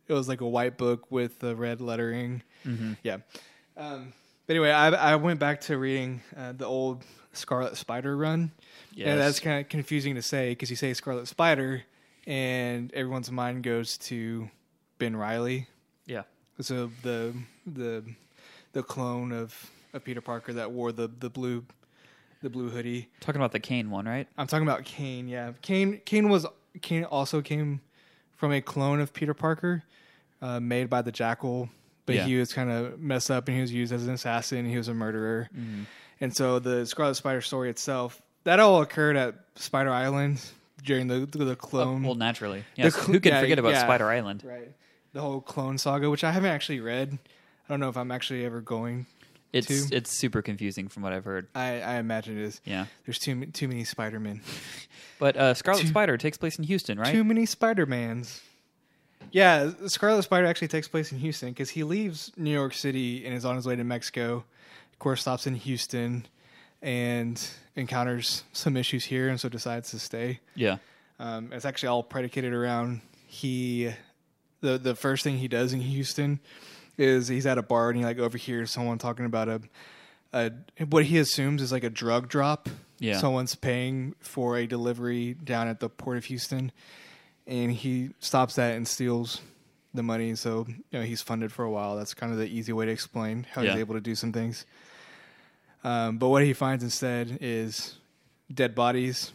[0.07, 2.43] it was like a white book with the red lettering.
[2.65, 2.93] Mm-hmm.
[3.03, 3.17] Yeah.
[3.77, 4.13] Um,
[4.45, 7.03] but anyway, I I went back to reading uh, the old
[7.37, 8.51] Scarlet Spider run.
[8.93, 9.07] Yes.
[9.09, 11.83] And that's kind of confusing to say because you say Scarlet Spider,
[12.27, 14.49] and everyone's mind goes to
[14.97, 15.67] Ben Reilly.
[16.05, 16.23] yeah.
[16.61, 17.33] So the
[17.65, 18.03] the
[18.71, 21.65] the clone of, of Peter Parker that wore the, the blue
[22.41, 23.09] the blue hoodie.
[23.19, 24.27] Talking about the Kaine one, right?
[24.37, 25.27] I'm talking about Kaine.
[25.27, 25.99] Yeah, Kaine.
[26.05, 26.45] Kaine was
[26.81, 27.81] Kaine also came
[28.37, 29.83] from a clone of Peter Parker,
[30.41, 31.69] uh, made by the Jackal.
[32.05, 32.25] But Yeah.
[32.25, 34.65] he was kind of messed up, and he was used as an assassin.
[34.69, 35.83] He was a murderer, Mm-hmm.
[36.21, 40.41] And so the Scarlet Spider story itself that all occurred at Spider Island
[40.83, 42.03] during the the, clone.
[42.03, 42.63] well, naturally.
[42.75, 42.93] Yes.
[42.93, 43.83] cl- Who can yeah, forget about yeah.
[43.83, 44.43] Spider Island?
[44.45, 44.71] right.
[45.13, 47.17] The whole clone saga, which I haven't actually read.
[47.67, 49.05] I don't know if I'm actually ever going.
[49.53, 49.85] It's Two.
[49.95, 51.47] it's super confusing from what I've heard.
[51.55, 52.59] I, I imagine it is.
[52.65, 52.87] Yeah.
[53.05, 54.41] There's too too many Spider Men.
[55.17, 57.13] But uh, Scarlet Two- Spider takes place in Houston, right?
[57.13, 58.41] Too many Spider Mans.
[59.31, 63.33] Yeah, Scarlet Spider actually takes place in Houston because he leaves New York City and
[63.33, 64.43] is on his way to Mexico.
[64.95, 66.25] Of course, stops in Houston
[66.81, 67.41] and
[67.75, 70.39] encounters some issues here, and so decides to stay.
[70.55, 70.77] yeah.
[71.19, 73.91] Um, it's actually all predicated around he.
[74.61, 76.39] The the first thing he does in Houston
[76.97, 79.61] is he's at a bar and he like overhears someone talking about a,
[80.33, 80.51] a
[80.89, 82.67] what he assumes is like a drug drop.
[82.99, 83.17] Yeah.
[83.19, 86.71] Someone's paying for a delivery down at the port of Houston,
[87.47, 89.41] and he stops that and steals
[89.93, 90.35] the money.
[90.35, 91.95] So you know he's funded for a while.
[91.95, 93.71] That's kind of the easy way to explain how Yeah.
[93.71, 94.65] he's able to do some things.
[95.85, 97.95] Um, but what he finds instead is
[98.53, 99.31] dead bodies.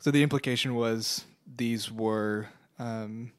[0.00, 1.24] So the implication was
[1.56, 3.32] these were, um,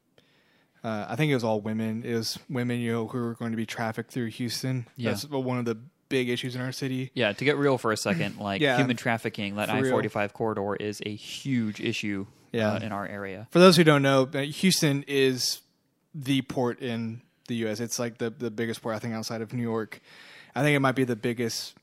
[0.82, 2.02] uh, I think it was all women.
[2.04, 4.86] It was women, you know, who were going to be trafficked through Houston.
[4.96, 5.10] Yeah.
[5.10, 7.10] That's one of the big issues in our city.
[7.14, 8.76] Yeah, to get real for a second, like Yeah.
[8.78, 12.72] human trafficking, that I 45 corridor is a huge issue Yeah.
[12.72, 13.46] uh, in our area.
[13.52, 15.60] For those who don't know, uh, Houston is
[16.14, 17.78] the port in the U.S.
[17.78, 20.00] It's like the the biggest port I think outside of New York.
[20.54, 21.74] I think it might be the biggest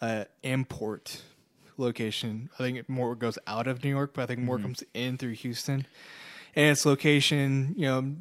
[0.00, 1.22] uh, import
[1.76, 2.50] location.
[2.54, 5.18] I think it more goes out of New York, but I think more comes in
[5.18, 5.86] through Houston.
[6.54, 8.14] And its location, you know,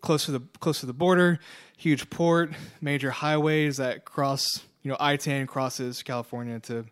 [0.00, 1.38] close to the close to the border,
[1.76, 4.44] huge port, major highways that cross.
[4.82, 6.84] You know, I ten crosses California to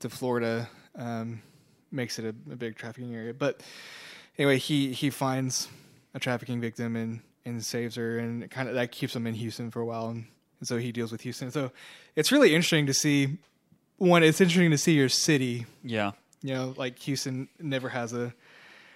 [0.00, 1.42] to Florida, um,
[1.90, 3.34] makes it a, a big trafficking area.
[3.34, 3.62] But
[4.38, 5.68] anyway, he he finds
[6.14, 9.70] a trafficking victim and and saves her, and kind of that keeps him in Houston
[9.70, 10.26] for a while, and,
[10.58, 11.50] and so he deals with Houston.
[11.50, 11.70] So
[12.14, 13.38] it's really interesting to see.
[13.98, 15.66] One, it's interesting to see your city.
[15.82, 16.12] Yeah.
[16.42, 18.34] You know, like Houston never has a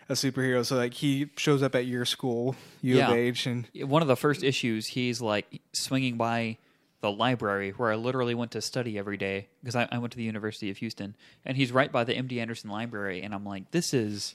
[0.09, 3.11] a superhero, so like he shows up at your school, U Yeah.
[3.13, 6.57] of H, and One of the first issues, he's like swinging by
[7.01, 10.17] the library where I literally went to study every day because I, I went to
[10.19, 13.71] the University of Houston, and he's right by the MD Anderson Library, and I'm like,
[13.71, 14.35] this is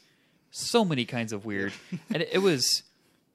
[0.50, 1.74] so many kinds of weird,
[2.10, 2.84] and it, it was.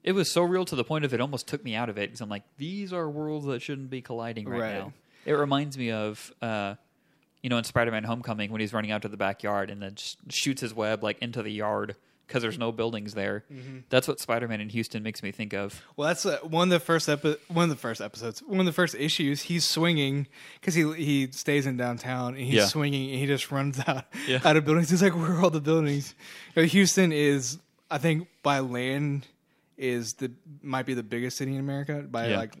[0.03, 2.09] It was so real to the point of it almost took me out of it
[2.09, 4.73] because I'm like, these are worlds that shouldn't be colliding right, Right.
[4.73, 4.93] now.
[5.27, 6.73] It reminds me of, uh,
[7.41, 10.17] you know, in Spider-Man: Homecoming when he's running out to the backyard and then just
[10.29, 11.95] shoots his web like into the yard
[12.27, 13.43] because there's no buildings there.
[13.89, 15.81] That's what Spider-Man in Houston makes me think of.
[15.97, 18.65] Well, that's uh, one of the first epi- one of the first episodes, one of
[18.65, 19.41] the first issues.
[19.41, 20.27] He's swinging
[20.59, 22.65] because he he stays in downtown and he's Yeah.
[22.67, 24.39] swinging and he just runs out Yeah.
[24.45, 24.89] out of buildings.
[24.89, 26.15] He's like, "Where are all the buildings?"
[26.55, 27.57] You know, Houston is,
[27.89, 29.27] I think, by land
[29.77, 32.37] is the might be the biggest city in America by Yeah.
[32.37, 32.53] like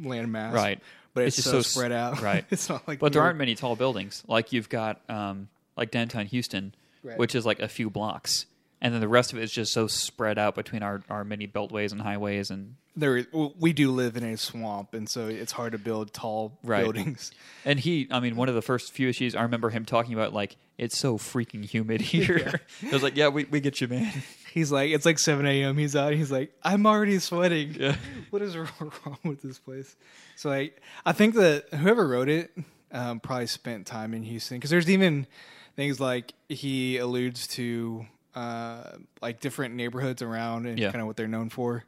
[0.00, 0.80] land mass, Right.
[1.14, 2.44] But It's it's, just so, so spread out, right.
[2.50, 4.22] it's not like, But there aren't many tall buildings.
[4.28, 7.18] Like you've got um, like downtown Houston, Right.
[7.18, 8.44] which is like a few blocks,
[8.80, 11.46] and then the rest of it is just so spread out between our, our many
[11.46, 13.26] beltways and highways and There,
[13.58, 16.82] we do live in a swamp, and so it's hard to build tall Right.
[16.82, 17.30] buildings.
[17.64, 18.08] and he.
[18.10, 20.98] I mean, one of the first few issues I remember him talking about like it's
[20.98, 22.60] so freaking humid here.
[22.86, 24.10] I was like, yeah, we we get you, man.
[24.52, 25.76] He's like, it's like 7 a.m.
[25.78, 26.12] He's out.
[26.14, 27.74] He's like, I'm already sweating.
[27.78, 27.94] Yeah.
[28.30, 29.94] What is wrong with this place?
[30.36, 32.50] So like, I think that whoever wrote it
[32.90, 35.28] um, probably spent time in Houston because there's even
[35.76, 40.90] things like he alludes to uh, like different neighborhoods around and Yeah.
[40.92, 41.84] kind of what they're known for.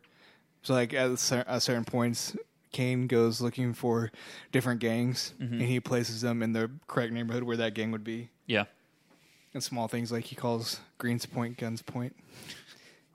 [0.62, 2.36] So like at, cer- at certain points,
[2.72, 4.10] Kaine goes looking for
[4.50, 5.54] different gangs Mm-hmm.
[5.54, 8.64] and he places them in the correct neighborhood where that gang would be Yeah,
[9.54, 12.16] and small things like he calls Greens Point Guns Point,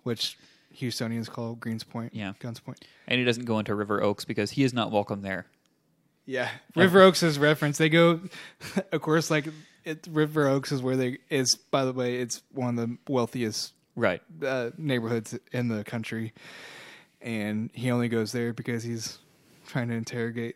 [0.04, 0.38] which
[0.80, 2.34] Houstonians call Greens Point Yeah.
[2.40, 2.84] Guns Point.
[3.08, 5.48] and he doesn't go into River Oaks because he is not welcome there.
[6.26, 7.78] Yeah, River Oaks is reference.
[7.78, 8.20] They go,
[8.92, 9.48] of course, like
[9.88, 11.56] it, River Oaks is where they is.
[11.56, 14.21] By the way, it's one of the wealthiest Right.
[14.45, 16.34] uh, neighborhoods in the country,
[17.21, 19.17] and he only goes there because he's
[19.65, 20.56] trying to interrogate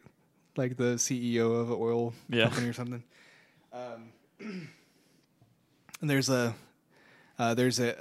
[0.58, 2.46] like the CEO of an oil Yeah.
[2.46, 3.04] company or something.
[3.74, 4.12] Um,
[6.02, 6.54] and there's a
[7.40, 7.96] uh, there's a,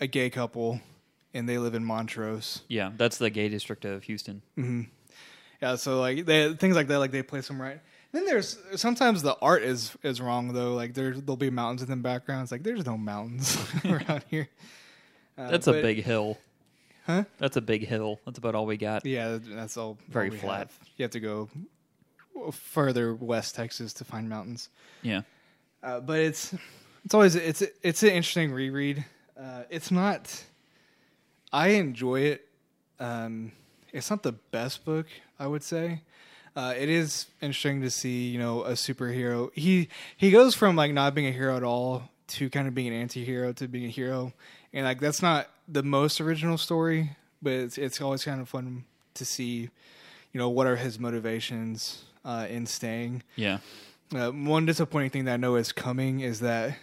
[0.00, 0.80] a a gay couple,
[1.34, 2.62] and they live in Montrose.
[2.68, 4.42] Yeah, that's the gay district of Houston.
[5.62, 7.80] Yeah, so like they, things like that, like they place them right.
[8.12, 10.74] Then there's sometimes the art is is wrong though.
[10.74, 12.42] Like there there'll be mountains in the background.
[12.44, 14.48] It's like there's no mountains around here.
[15.36, 16.38] Uh, That's a big hill.
[17.06, 17.24] Huh?
[17.38, 18.18] That's a big hill.
[18.24, 19.04] That's about all we got.
[19.06, 19.96] Yeah, that's all.
[20.08, 20.58] Very all flat.
[20.58, 20.78] have.
[20.96, 21.48] You have to go
[22.52, 24.70] further west Texas to find mountains.
[25.02, 25.22] Yeah.
[25.82, 26.54] Uh, but it's
[27.04, 29.04] it's always it's it's an interesting reread.
[29.38, 30.42] Uh, it's not.
[31.52, 32.48] I enjoy it.
[32.98, 33.52] Um,
[33.92, 35.06] it's not the best book,
[35.38, 36.02] I would say.
[36.56, 39.50] Uh, it is interesting to see, you know, a superhero.
[39.52, 42.88] He he goes from like not being a hero at all to kind of being
[42.88, 44.32] an anti-hero to being a hero,
[44.72, 47.10] and like that's not the most original story,
[47.42, 49.68] but it's it's always kind of fun to see,
[50.32, 53.22] you know, what are his motivations uh, in staying.
[53.36, 53.58] Yeah.
[54.14, 56.78] Uh, one disappointing thing that I know is coming is that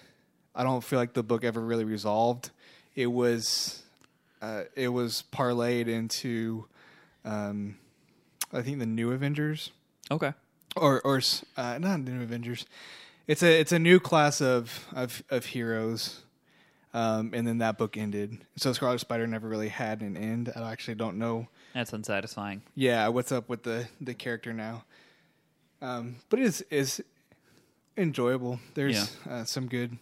[0.54, 2.52] I don't feel like the book ever really resolved.
[2.96, 3.82] It was
[4.40, 6.66] uh, it was parlayed into
[7.26, 7.78] um,
[8.54, 9.72] I think the new Avengers
[10.12, 10.34] Okay.
[10.76, 11.22] or or
[11.58, 12.66] uh, not the new Avengers.
[13.28, 16.20] It's a it's a new class of of, of heroes.
[16.96, 18.38] Um, and then that book ended.
[18.56, 20.54] So Scarlet Spider never really had an end.
[20.56, 22.62] I actually don't know That's unsatisfying.
[22.76, 24.84] yeah, what's up with the the character now?
[25.82, 27.02] Um, but it is is
[27.98, 28.60] enjoyable.
[28.76, 29.98] There's uh, some good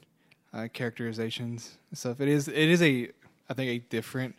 [0.53, 2.19] uh, characterizations and stuff.
[2.19, 3.09] It is it is a
[3.49, 4.35] I think a different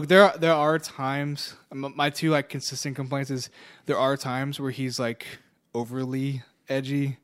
[0.00, 0.08] book.
[0.08, 3.50] There are, there are times my two like consistent complaints is
[3.86, 5.26] there are times where he's like
[5.74, 7.18] overly edgy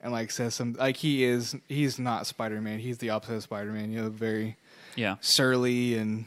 [0.00, 2.78] and like says some like he is he's not Spider Man.
[2.78, 3.90] He's the opposite of Spider Man.
[3.92, 4.56] You know, very
[4.94, 5.16] Yeah.
[5.20, 6.26] surly and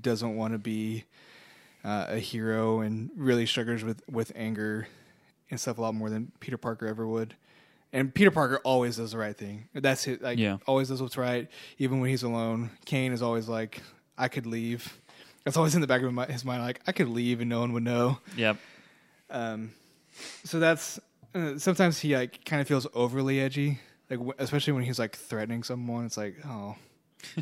[0.00, 1.04] doesn't want to be
[1.84, 4.88] uh, a hero and really struggles with with anger
[5.50, 7.34] and stuff a lot more than Peter Parker ever would.
[7.92, 9.68] And Peter Parker always does the right thing.
[9.72, 10.20] That's it.
[10.22, 10.56] Like, Yeah.
[10.66, 12.70] always does what's right, even when he's alone.
[12.86, 13.80] Kaine is always like,
[14.18, 14.98] "I could leave."
[15.44, 16.62] That's always in the back of my- his mind.
[16.62, 18.18] Like, I could leave and no one would know.
[18.36, 18.56] Yep.
[19.30, 19.72] Um,
[20.44, 20.98] so that's
[21.34, 25.16] uh, sometimes he like kind of feels overly edgy, like w- especially when he's like
[25.16, 26.04] threatening someone.
[26.06, 26.76] It's like, oh,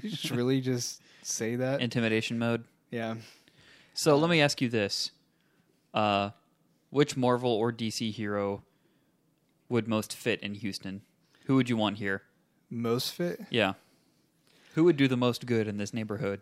[0.01, 1.81] you just really just say that?
[1.81, 2.65] Intimidation mode.
[2.91, 3.15] yeah.
[3.95, 5.11] So let me ask you this:
[5.93, 6.31] uh,
[6.91, 8.63] Which Marvel or DC hero
[9.69, 11.03] would most fit in Houston?
[11.45, 12.23] Who would you want here?
[12.71, 13.43] Most fit.
[13.51, 13.75] Yeah.
[14.75, 16.41] Who would do the most good in this neighborhood?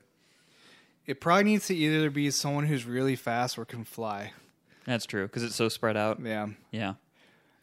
[1.10, 4.32] It probably needs to either be someone who's really fast or can fly.
[4.84, 6.20] That's true because it's so spread out.
[6.22, 6.50] Yeah.
[6.70, 6.94] Yeah.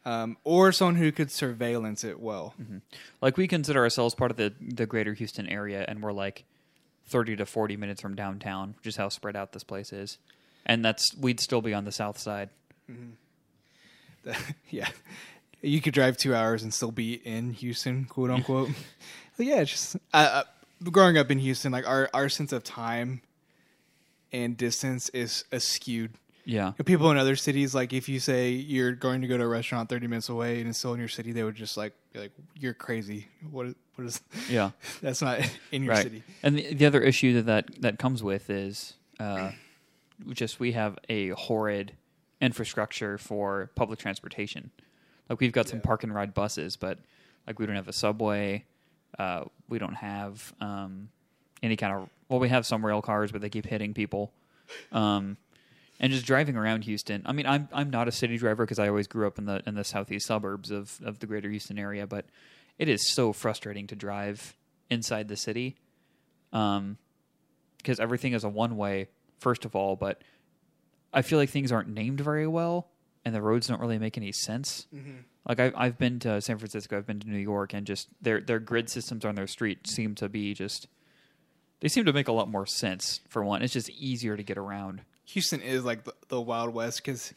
[0.05, 2.55] Um, or someone who could surveillance it well.
[3.21, 6.43] Like we consider ourselves part of the the greater Houston area, and we're like
[7.05, 10.17] thirty to forty minutes from downtown, which is how spread out this place is.
[10.65, 12.49] And that's we'd still be on the south side.
[14.69, 14.89] yeah.
[15.61, 18.71] You could drive two hours and still be in Houston, quote unquote.
[19.37, 20.43] yeah, it's just uh, uh,
[20.91, 23.21] growing up in Houston, like our, our sense of time
[24.31, 26.13] and distance is skewed.
[26.45, 26.71] Yeah.
[26.85, 29.89] People in other cities, like if you say you're going to go to a restaurant
[29.89, 32.31] 30 minutes away and it's still in your city, they would just like be like,
[32.57, 33.27] "You're crazy.
[33.51, 33.67] What?
[33.67, 34.21] is- What is?
[34.49, 34.71] Yeah.
[35.01, 35.39] That's not
[35.73, 36.03] in your right.
[36.03, 39.51] city." And the, the other issue that, that that comes with is uh,
[40.29, 41.93] just we have a horrid
[42.39, 44.71] infrastructure for public transportation.
[45.29, 45.85] Like we've got some Yeah.
[45.85, 46.99] park and ride buses, but
[47.45, 48.63] like we don't have a subway.
[49.19, 51.09] Uh, we don't have um,
[51.61, 54.33] any kind of well, we have some rail cars, but they keep hitting people.
[54.91, 55.37] Um,
[55.99, 57.23] and just driving around Houston.
[57.25, 59.63] I mean, I'm I'm not a city driver because I always grew up in the
[59.65, 62.25] in the southeast suburbs of of the greater Houston area, but
[62.77, 64.55] it is so frustrating to drive
[64.89, 65.75] inside the city
[66.53, 66.97] um,
[67.77, 69.07] because everything is a one way,
[69.39, 70.21] first of all, but
[71.11, 72.89] I feel like things aren't named very well
[73.25, 74.87] and the roads don't really make any sense.
[75.47, 78.39] Like I've I've been to San Francisco, I've been to New York, and just their
[78.39, 80.87] their grid systems on their street seem to be just
[81.79, 83.21] they seem to make a lot more sense.
[83.27, 85.01] For one, it's just easier to get around.
[85.25, 87.33] Houston is like the, the Wild West because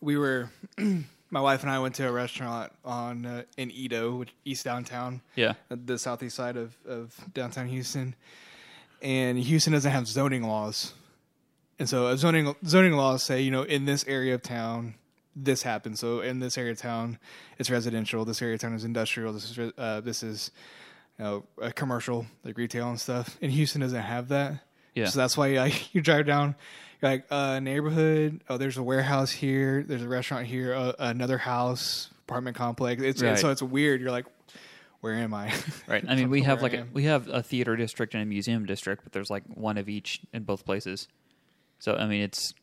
[0.00, 0.50] we were,
[1.30, 5.22] my wife and I went to a restaurant on uh, in EaDo, which East Downtown,
[5.34, 8.14] Yeah, uh, the southeast side of, of downtown Houston,
[9.00, 10.92] and Houston doesn't have zoning laws,
[11.78, 14.94] and so uh, zoning zoning laws say you know in this area of town
[15.34, 16.00] this happens.
[16.00, 17.18] So in this area of town,
[17.58, 18.24] it's residential.
[18.24, 19.32] This area of town is industrial.
[19.32, 20.50] This is uh, this is
[21.18, 23.36] you know a commercial like retail and stuff.
[23.40, 24.62] And Houston doesn't have that.
[24.94, 25.06] Yeah.
[25.06, 26.54] So that's why like, you drive down,
[27.00, 28.42] you're like uh, neighborhood.
[28.48, 29.82] Oh, there's a warehouse here.
[29.82, 30.74] There's a restaurant here.
[30.74, 33.02] Uh, another house, apartment complex.
[33.02, 33.38] It's Right.
[33.38, 34.00] so it's weird.
[34.00, 34.26] You're like,
[35.00, 35.52] where am I?
[35.88, 36.04] right.
[36.08, 39.02] I mean, we have like a, we have a theater district and a museum district,
[39.04, 41.08] but there's like one of each in both places.
[41.78, 42.54] So I mean, it's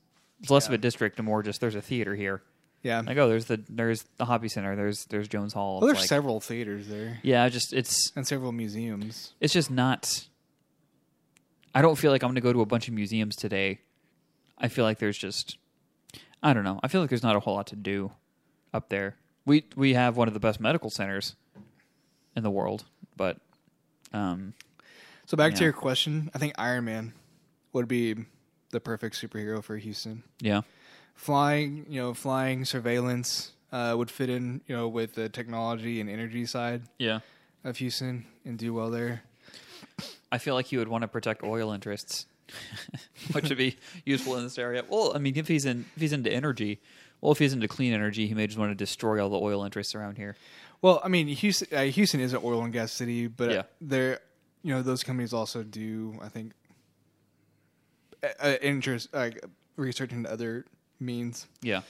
[0.42, 2.42] it's less of a district and more just there's a theater here.
[2.84, 3.02] Yeah.
[3.06, 4.76] Like oh, there's the there's the hobby center.
[4.76, 5.80] There's there's Jones Hall.
[5.80, 9.34] well, there's like- several theaters there Yeah, just it's and several museums.
[9.39, 10.28] it's just not.
[11.74, 13.80] I don't feel like I'm going to go to a bunch of museums today.
[14.58, 15.58] I feel like there's just,
[16.42, 16.80] I don't know.
[16.82, 18.12] I feel like there's not a whole lot to do
[18.74, 19.15] up there.
[19.46, 21.36] We we have one of the best medical centers
[22.36, 23.38] in the world, but
[24.13, 24.54] um,
[25.28, 27.13] So back to your question, I think Iron Man
[27.74, 28.15] would be
[28.72, 30.24] the perfect superhero for Houston.
[30.42, 30.62] yeah,
[31.20, 36.10] Flying, you know, flying surveillance uh, would fit in, you know, with the technology and
[36.10, 37.20] energy side yeah.
[37.66, 39.24] of Houston and do well there.
[40.32, 42.26] I feel like he would want to protect oil interests,
[43.34, 44.86] which would be useful in this area.
[44.88, 46.80] Well, I mean, if he's in if he's into energy,
[47.20, 49.66] well, if he's into clean energy, he may just want to destroy all the oil
[49.66, 50.38] interests around here.
[50.82, 53.64] Well, I mean, Houston, uh, Houston is an oil and gas city, but Yeah.
[53.82, 54.22] there,
[54.64, 56.54] you know, those companies also do, I think,
[58.24, 59.44] uh, uh, interest like
[59.76, 60.66] research into other
[61.00, 61.48] means.
[61.62, 61.82] Yeah.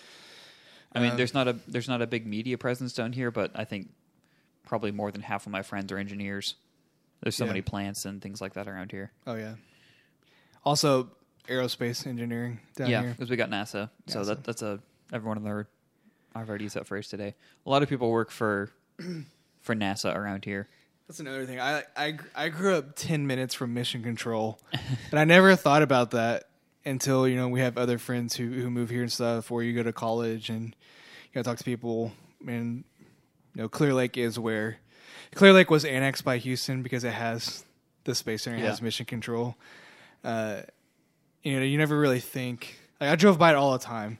[0.94, 3.52] I mean, Um, there's not a there's not a big media presence down here, but
[3.56, 3.90] I think
[4.66, 6.56] probably more than half of my friends are engineers.
[7.22, 7.50] There's so Yeah.
[7.50, 9.12] many plants and things like that around here.
[9.28, 9.56] Oh yeah.
[10.66, 11.10] Also,
[11.48, 13.12] aerospace engineering down yeah, here.
[13.12, 14.26] because we got NASA, so NASA.
[14.28, 14.80] that that's a
[15.14, 15.68] everyone in there.
[16.36, 17.34] I've already used that phrase today.
[17.66, 18.72] A lot of people work for
[19.62, 20.68] for NASA around here.
[21.08, 21.60] That's another thing.
[21.60, 24.60] I, I I grew up ten minutes from Mission Control,
[25.12, 26.49] and I never thought about that
[26.90, 29.74] until you know we have other friends who who move here and stuff, or you
[29.74, 32.12] go to college and you know talk to people,
[32.46, 32.84] and
[33.56, 34.78] you know Clear Lake is where
[35.36, 37.64] Clear Lake was annexed by Houston because it has
[38.04, 39.56] the space center, it has Mission Control.
[40.24, 40.62] Uh,
[41.44, 42.78] you know, you never really think.
[43.00, 44.20] Like I drove by it all the time.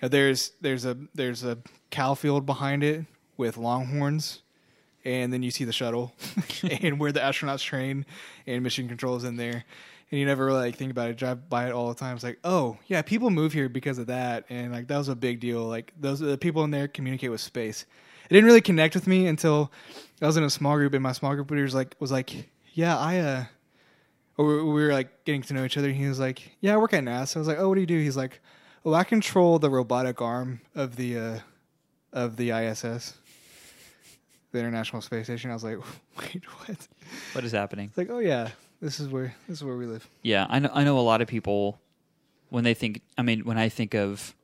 [0.00, 1.58] You know, there's there's a there's a
[1.90, 3.04] cow field behind it
[3.36, 4.42] with longhorns
[5.04, 6.14] and then you see the shuttle
[6.82, 8.06] and where the astronauts train
[8.46, 9.64] and mission control is in there
[10.14, 11.16] and you never really like think about it.
[11.16, 12.14] Drive by it all the time.
[12.14, 14.44] It's like oh yeah people move here because of that.
[14.48, 15.64] And like that was a big deal.
[15.64, 17.84] Like those the people in there communicate with space.
[18.30, 19.72] It didn't really connect with me until
[20.22, 22.48] i was in a small group and my small group leader was like was like
[22.72, 23.44] yeah i uh
[24.38, 25.88] or we we were like getting to know each other.
[25.88, 27.34] And he was like yeah i work at nasa.
[27.34, 27.98] I was like oh what do you do?
[27.98, 28.40] He's like
[28.84, 31.38] oh i control the robotic arm of the uh
[32.12, 33.14] of the iss
[34.52, 35.50] the International Space Station.
[35.50, 35.78] I was like,
[36.20, 36.88] wait, what?
[37.32, 37.88] What is happening?
[37.88, 38.50] It's like, oh yeah,
[38.84, 40.08] this is where this is where we live.
[40.22, 40.70] Yeah, I know.
[40.72, 41.80] I know a lot of people
[42.50, 43.00] when they think.
[43.16, 44.34] I mean, when I think of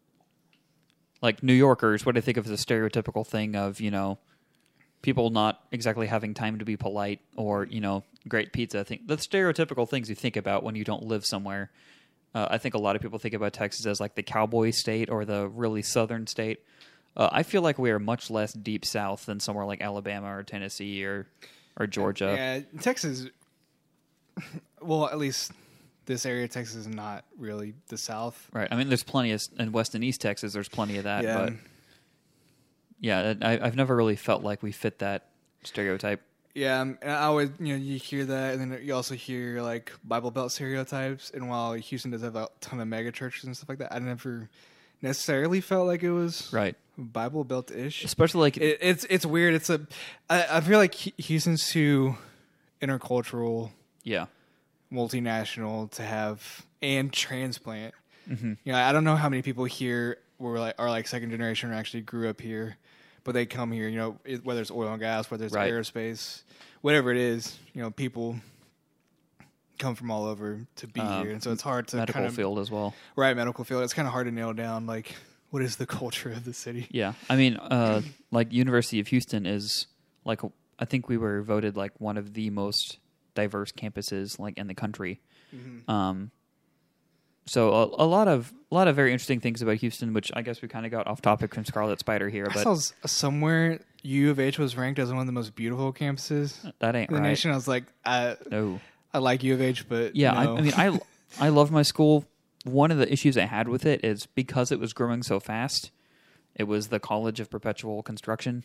[1.21, 4.19] like New Yorkers, what I think of is a stereotypical thing of you know
[5.03, 8.81] people not exactly having time to be polite or you know great pizza.
[8.81, 11.71] I think the stereotypical things you think about when you don't live somewhere.
[12.35, 15.11] Uh, I think a lot of people think about Texas as like the cowboy state
[15.11, 16.61] or the really southern state.
[17.17, 20.45] Uh, I feel like we are much less deep south than somewhere like Alabama or
[20.45, 21.27] Tennessee or
[21.77, 22.35] or Georgia.
[22.37, 23.27] Yeah, Texas.
[24.81, 25.53] Well, at least
[26.07, 28.49] this area of Texas is not really the South.
[28.53, 28.69] Right.
[28.71, 30.53] I mean, there's plenty of in West and East Texas.
[30.53, 31.39] There's plenty of that, Yeah.
[31.39, 31.53] but
[33.01, 35.27] yeah, I, I've never really felt like we fit that
[35.65, 36.23] stereotype.
[36.55, 39.63] Yeah, um, and I always you know you hear that, and then you also hear
[39.63, 41.31] like Bible Belt stereotypes.
[41.31, 44.01] And while Houston does have a ton of mega churches and stuff like that, I
[44.01, 44.49] never
[45.01, 46.75] necessarily felt like it was Right.
[46.99, 48.05] Bible Belt ish.
[48.05, 49.55] Especially like It, it's it's weird.
[49.55, 49.87] It's a
[50.29, 52.17] I, I feel like Hu- Houston's too
[52.83, 53.71] intercultural,
[54.05, 54.27] yeah,
[54.93, 57.95] multinational to have and transplant.
[58.29, 58.53] Mm-hmm.
[58.65, 61.71] You know, I don't know how many people here were like are like second generation
[61.71, 62.77] or actually grew up here,
[63.25, 63.89] but they come here.
[63.89, 65.73] You know, it, whether it's oil and gas, whether it's Right.
[65.73, 66.43] aerospace,
[66.81, 67.59] whatever it is.
[67.75, 68.37] You know, people
[69.79, 72.27] come from all over to be Um, here, and so it's hard to medical kind
[72.27, 72.95] of field as well.
[73.17, 73.83] right medical field.
[73.83, 75.15] It's kind of hard to nail down like
[75.51, 76.87] what is the culture of the city.
[76.91, 79.87] Yeah, I mean, uh, like University of Houston is
[80.25, 80.41] like
[80.79, 82.99] I think we were voted like one of the most
[83.41, 85.21] diverse campuses like in the country.
[85.89, 86.31] Um,
[87.47, 90.43] so a, a lot of a lot of very interesting things about Houston, which I
[90.43, 92.77] guess we kind of got off topic from Scarlet Spider here, I but saw
[93.07, 97.11] somewhere U of H was ranked as one of the most beautiful campuses that ain't
[97.11, 97.29] in the right.
[97.29, 97.51] nation.
[97.51, 98.81] I was like, I No.
[99.13, 100.55] I like U of H, but Yeah, no.
[100.55, 101.01] I, I mean, I
[101.47, 102.25] I love my school.
[102.65, 105.91] One of the issues I had with it is because it was growing so fast.
[106.55, 108.65] It was the college of perpetual construction,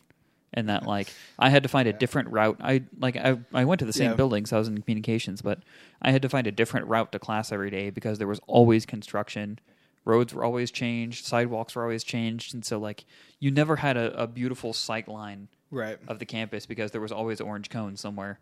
[0.53, 2.57] and that like I had to find a different route.
[2.61, 4.15] I like I I went to the same Yeah.
[4.15, 5.59] building, so I was in communications, but
[6.01, 8.85] I had to find a different route to class every day because there was always
[8.85, 9.59] construction.
[10.05, 13.05] Roads were always changed, sidewalks were always changed, and so like
[13.39, 15.97] you never had a, a beautiful sight line right.
[16.07, 18.39] of the campus because there was always orange cones somewhere.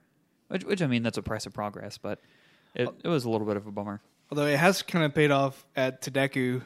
[0.49, 2.19] Which, which I mean, that's a price of progress, but
[2.75, 4.01] it, it was a little bit of a bummer.
[4.29, 6.63] Although it has kind of paid off at TDECU, you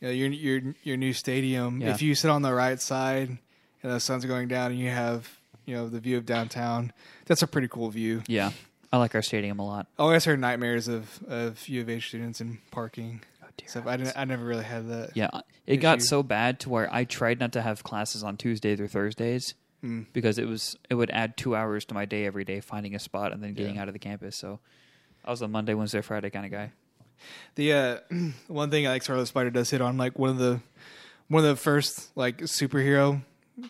[0.00, 1.80] know, your your your new stadium.
[1.80, 1.90] Yeah.
[1.90, 3.38] If you sit on the right side
[3.82, 6.92] and the sun's going down, and you have you know the view of downtown,
[7.26, 8.22] that's a pretty cool view.
[8.26, 8.50] Yeah,
[8.92, 9.86] I like our stadium a lot.
[9.98, 13.22] Oh, I always heard nightmares of of U of H students in parking.
[13.42, 14.16] Oh, dear So I didn't.
[14.16, 15.16] I never really had that.
[15.16, 15.28] Yeah,
[15.66, 18.88] it got so bad to where I tried not to have classes on Tuesdays or
[18.88, 20.04] Thursdays Mm.
[20.12, 22.98] because it was it would add two hours to my day every day finding a
[22.98, 23.80] spot and then getting Yeah.
[23.82, 24.36] out of the campus.
[24.36, 24.60] So
[25.24, 26.72] I was a Monday, Wednesday, Friday kind of guy.
[27.54, 27.98] The uh,
[28.48, 30.60] one thing I like Scarlet Spider does hit on, like one of the
[31.28, 33.22] one of the first like superhero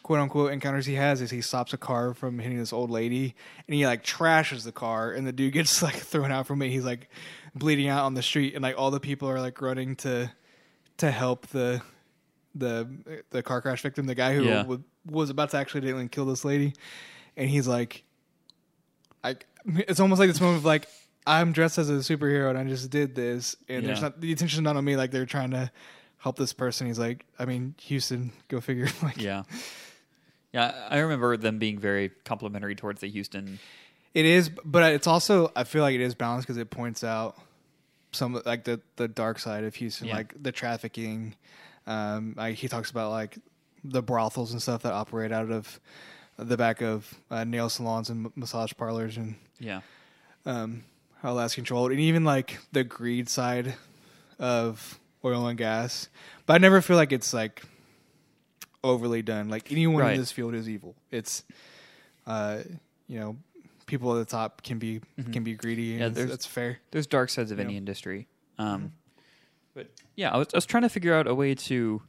[0.03, 3.35] quote unquote encounters he has is he stops a car from hitting this old lady
[3.67, 6.69] and he like trashes the car and the dude gets like thrown out from it.
[6.71, 7.09] He's like
[7.55, 10.31] bleeding out on the street and like all the people are like running to
[10.99, 11.83] to help the
[12.55, 12.89] the
[13.31, 14.63] the car crash victim, the guy who Yeah.
[14.63, 16.75] w- was about to accidentally kill this lady,
[17.37, 18.05] and he's like,
[19.25, 20.87] like it's almost like this moment of like
[21.27, 24.63] I'm dressed as a superhero and I just did this, and there's not the attention's
[24.63, 24.97] not on me.
[24.97, 25.71] Like they're trying to
[26.21, 26.87] help this person.
[26.87, 28.89] He's like, I mean, Houston, go figure.
[29.03, 29.43] like Yeah,
[30.53, 30.87] yeah.
[30.89, 33.59] I remember them being very complimentary towards the Houston.
[34.15, 37.37] it is, but it's also I feel like it is balanced because it points out
[38.13, 40.17] some like the the dark side of Houston, Yeah.
[40.17, 41.35] like the trafficking.
[41.87, 43.39] Um, like he talks about like
[43.83, 45.81] the brothels and stuff that operate out of
[46.37, 49.81] the back of uh, nail salons and m- massage parlors and Yeah,
[50.45, 50.85] um,
[51.23, 53.75] how that's controlled, and even like the greed side
[54.39, 56.09] of oil and gas.
[56.47, 57.63] But I never feel like it's like
[58.83, 59.49] overly done.
[59.49, 60.15] Like anyone Right.
[60.15, 60.95] in this field is evil.
[61.11, 61.45] It's,
[62.27, 62.61] uh,
[63.09, 63.37] you know,
[63.87, 65.01] people at the top can be
[65.33, 66.01] can be greedy, Mm-hmm.
[66.01, 66.79] Yeah, and that's fair.
[66.93, 67.79] there's dark sides of any Yeah.
[67.79, 68.29] industry.
[68.59, 68.93] Um,
[69.75, 72.03] but yeah, I was, I was trying to figure out a way to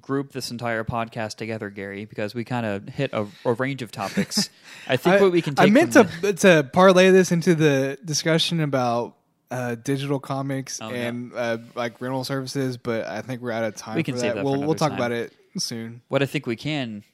[0.00, 3.90] group this entire podcast together, Gary, because we kind of hit a, a range of
[3.92, 4.48] topics.
[4.88, 8.60] I think what we can take I meant to to parlay this into the discussion
[8.60, 9.16] about.
[9.52, 11.08] Uh, digital comics Oh, yeah.
[11.08, 13.96] and uh, like rental services, but I think we're out of time.
[13.96, 14.36] We can for save that.
[14.36, 14.98] that We'll we'll talk time.
[14.98, 16.00] about it soon.
[16.08, 17.04] what I think we can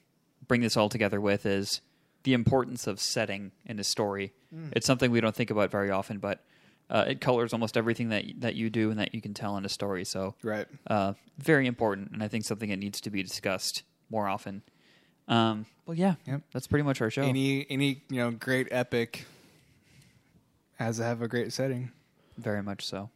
[0.47, 1.81] bring this all together with is
[2.23, 4.31] the importance of setting in a story.
[4.55, 4.69] Mm.
[4.75, 6.43] It's something we don't think about very often, but
[6.89, 9.65] uh, it colors almost everything that that you do and that you can tell in
[9.65, 10.05] a story.
[10.05, 10.65] So, Right.
[10.87, 14.63] uh, very important, and I think something that needs to be discussed more often.
[15.27, 16.41] Um, well, yeah, Yep.
[16.53, 17.21] that's pretty much our show.
[17.23, 19.25] Any any you know great epic
[20.77, 21.91] has to have a great setting.
[22.39, 23.09] Very much so.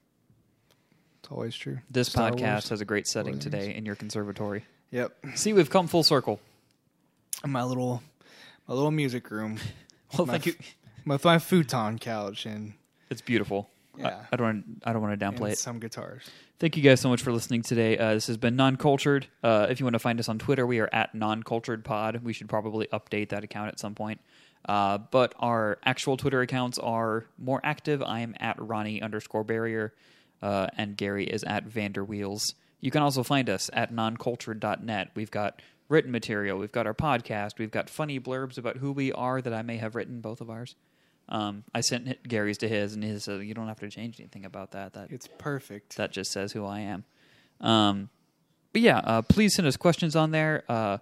[1.21, 1.79] It's always true.
[1.89, 2.69] This Star podcast Wars.
[2.69, 4.65] has a great setting the today in your conservatory.
[4.91, 5.15] Yep.
[5.35, 6.39] See, we've come full circle.
[7.45, 8.01] My little
[8.67, 9.57] my little music room
[10.17, 10.53] Well, My thank you.
[11.05, 12.73] with my futon couch and
[13.09, 13.69] It's beautiful.
[13.97, 14.07] Yeah.
[14.07, 14.81] I, I don't.
[14.83, 15.57] I don't want to downplay it.
[15.59, 16.23] some guitars.
[16.59, 17.97] Thank you guys so much for listening today.
[17.97, 19.27] Uh, this has been Non Cultured.
[19.43, 22.21] Uh, if you want to find us on Twitter, we are at Non Cultured Pod.
[22.23, 24.19] We should probably update that account at some point.
[24.65, 28.01] Uh, but our actual Twitter accounts are more active.
[28.01, 29.93] I am at Ronnie underscore barrier,
[30.41, 32.53] uh, and Gary is at Vanderwheels.
[32.79, 35.11] You can also find us at noncultured.net.
[35.15, 39.11] We've got written material, we've got our podcast, we've got funny blurbs about who we
[39.11, 40.75] are that I may have written, both of ours.
[41.29, 44.43] Um, I sent Gary's to his, and his said, You don't have to change anything
[44.45, 44.93] about that.
[44.93, 45.97] That It's perfect.
[45.97, 47.05] that just says who I am.
[47.61, 48.09] Um,
[48.73, 50.63] but yeah, uh, please send us questions on there.
[50.67, 50.97] Uh,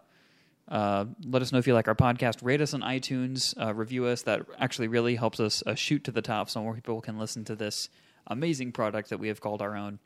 [0.72, 2.38] uh, let us know if you like our podcast.
[2.41, 3.53] Rate us on iTunes.
[3.61, 4.24] Uh, review us.
[4.24, 7.43] That actually really helps us uh, shoot to the top, so more people can listen
[7.45, 7.89] to this
[8.28, 9.99] amazing product that we have called our own.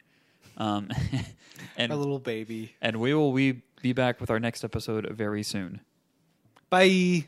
[0.58, 0.90] Um,
[1.78, 2.76] and A little baby.
[2.82, 5.82] and we will we be back with our next episode very soon.
[6.70, 7.28] Bye.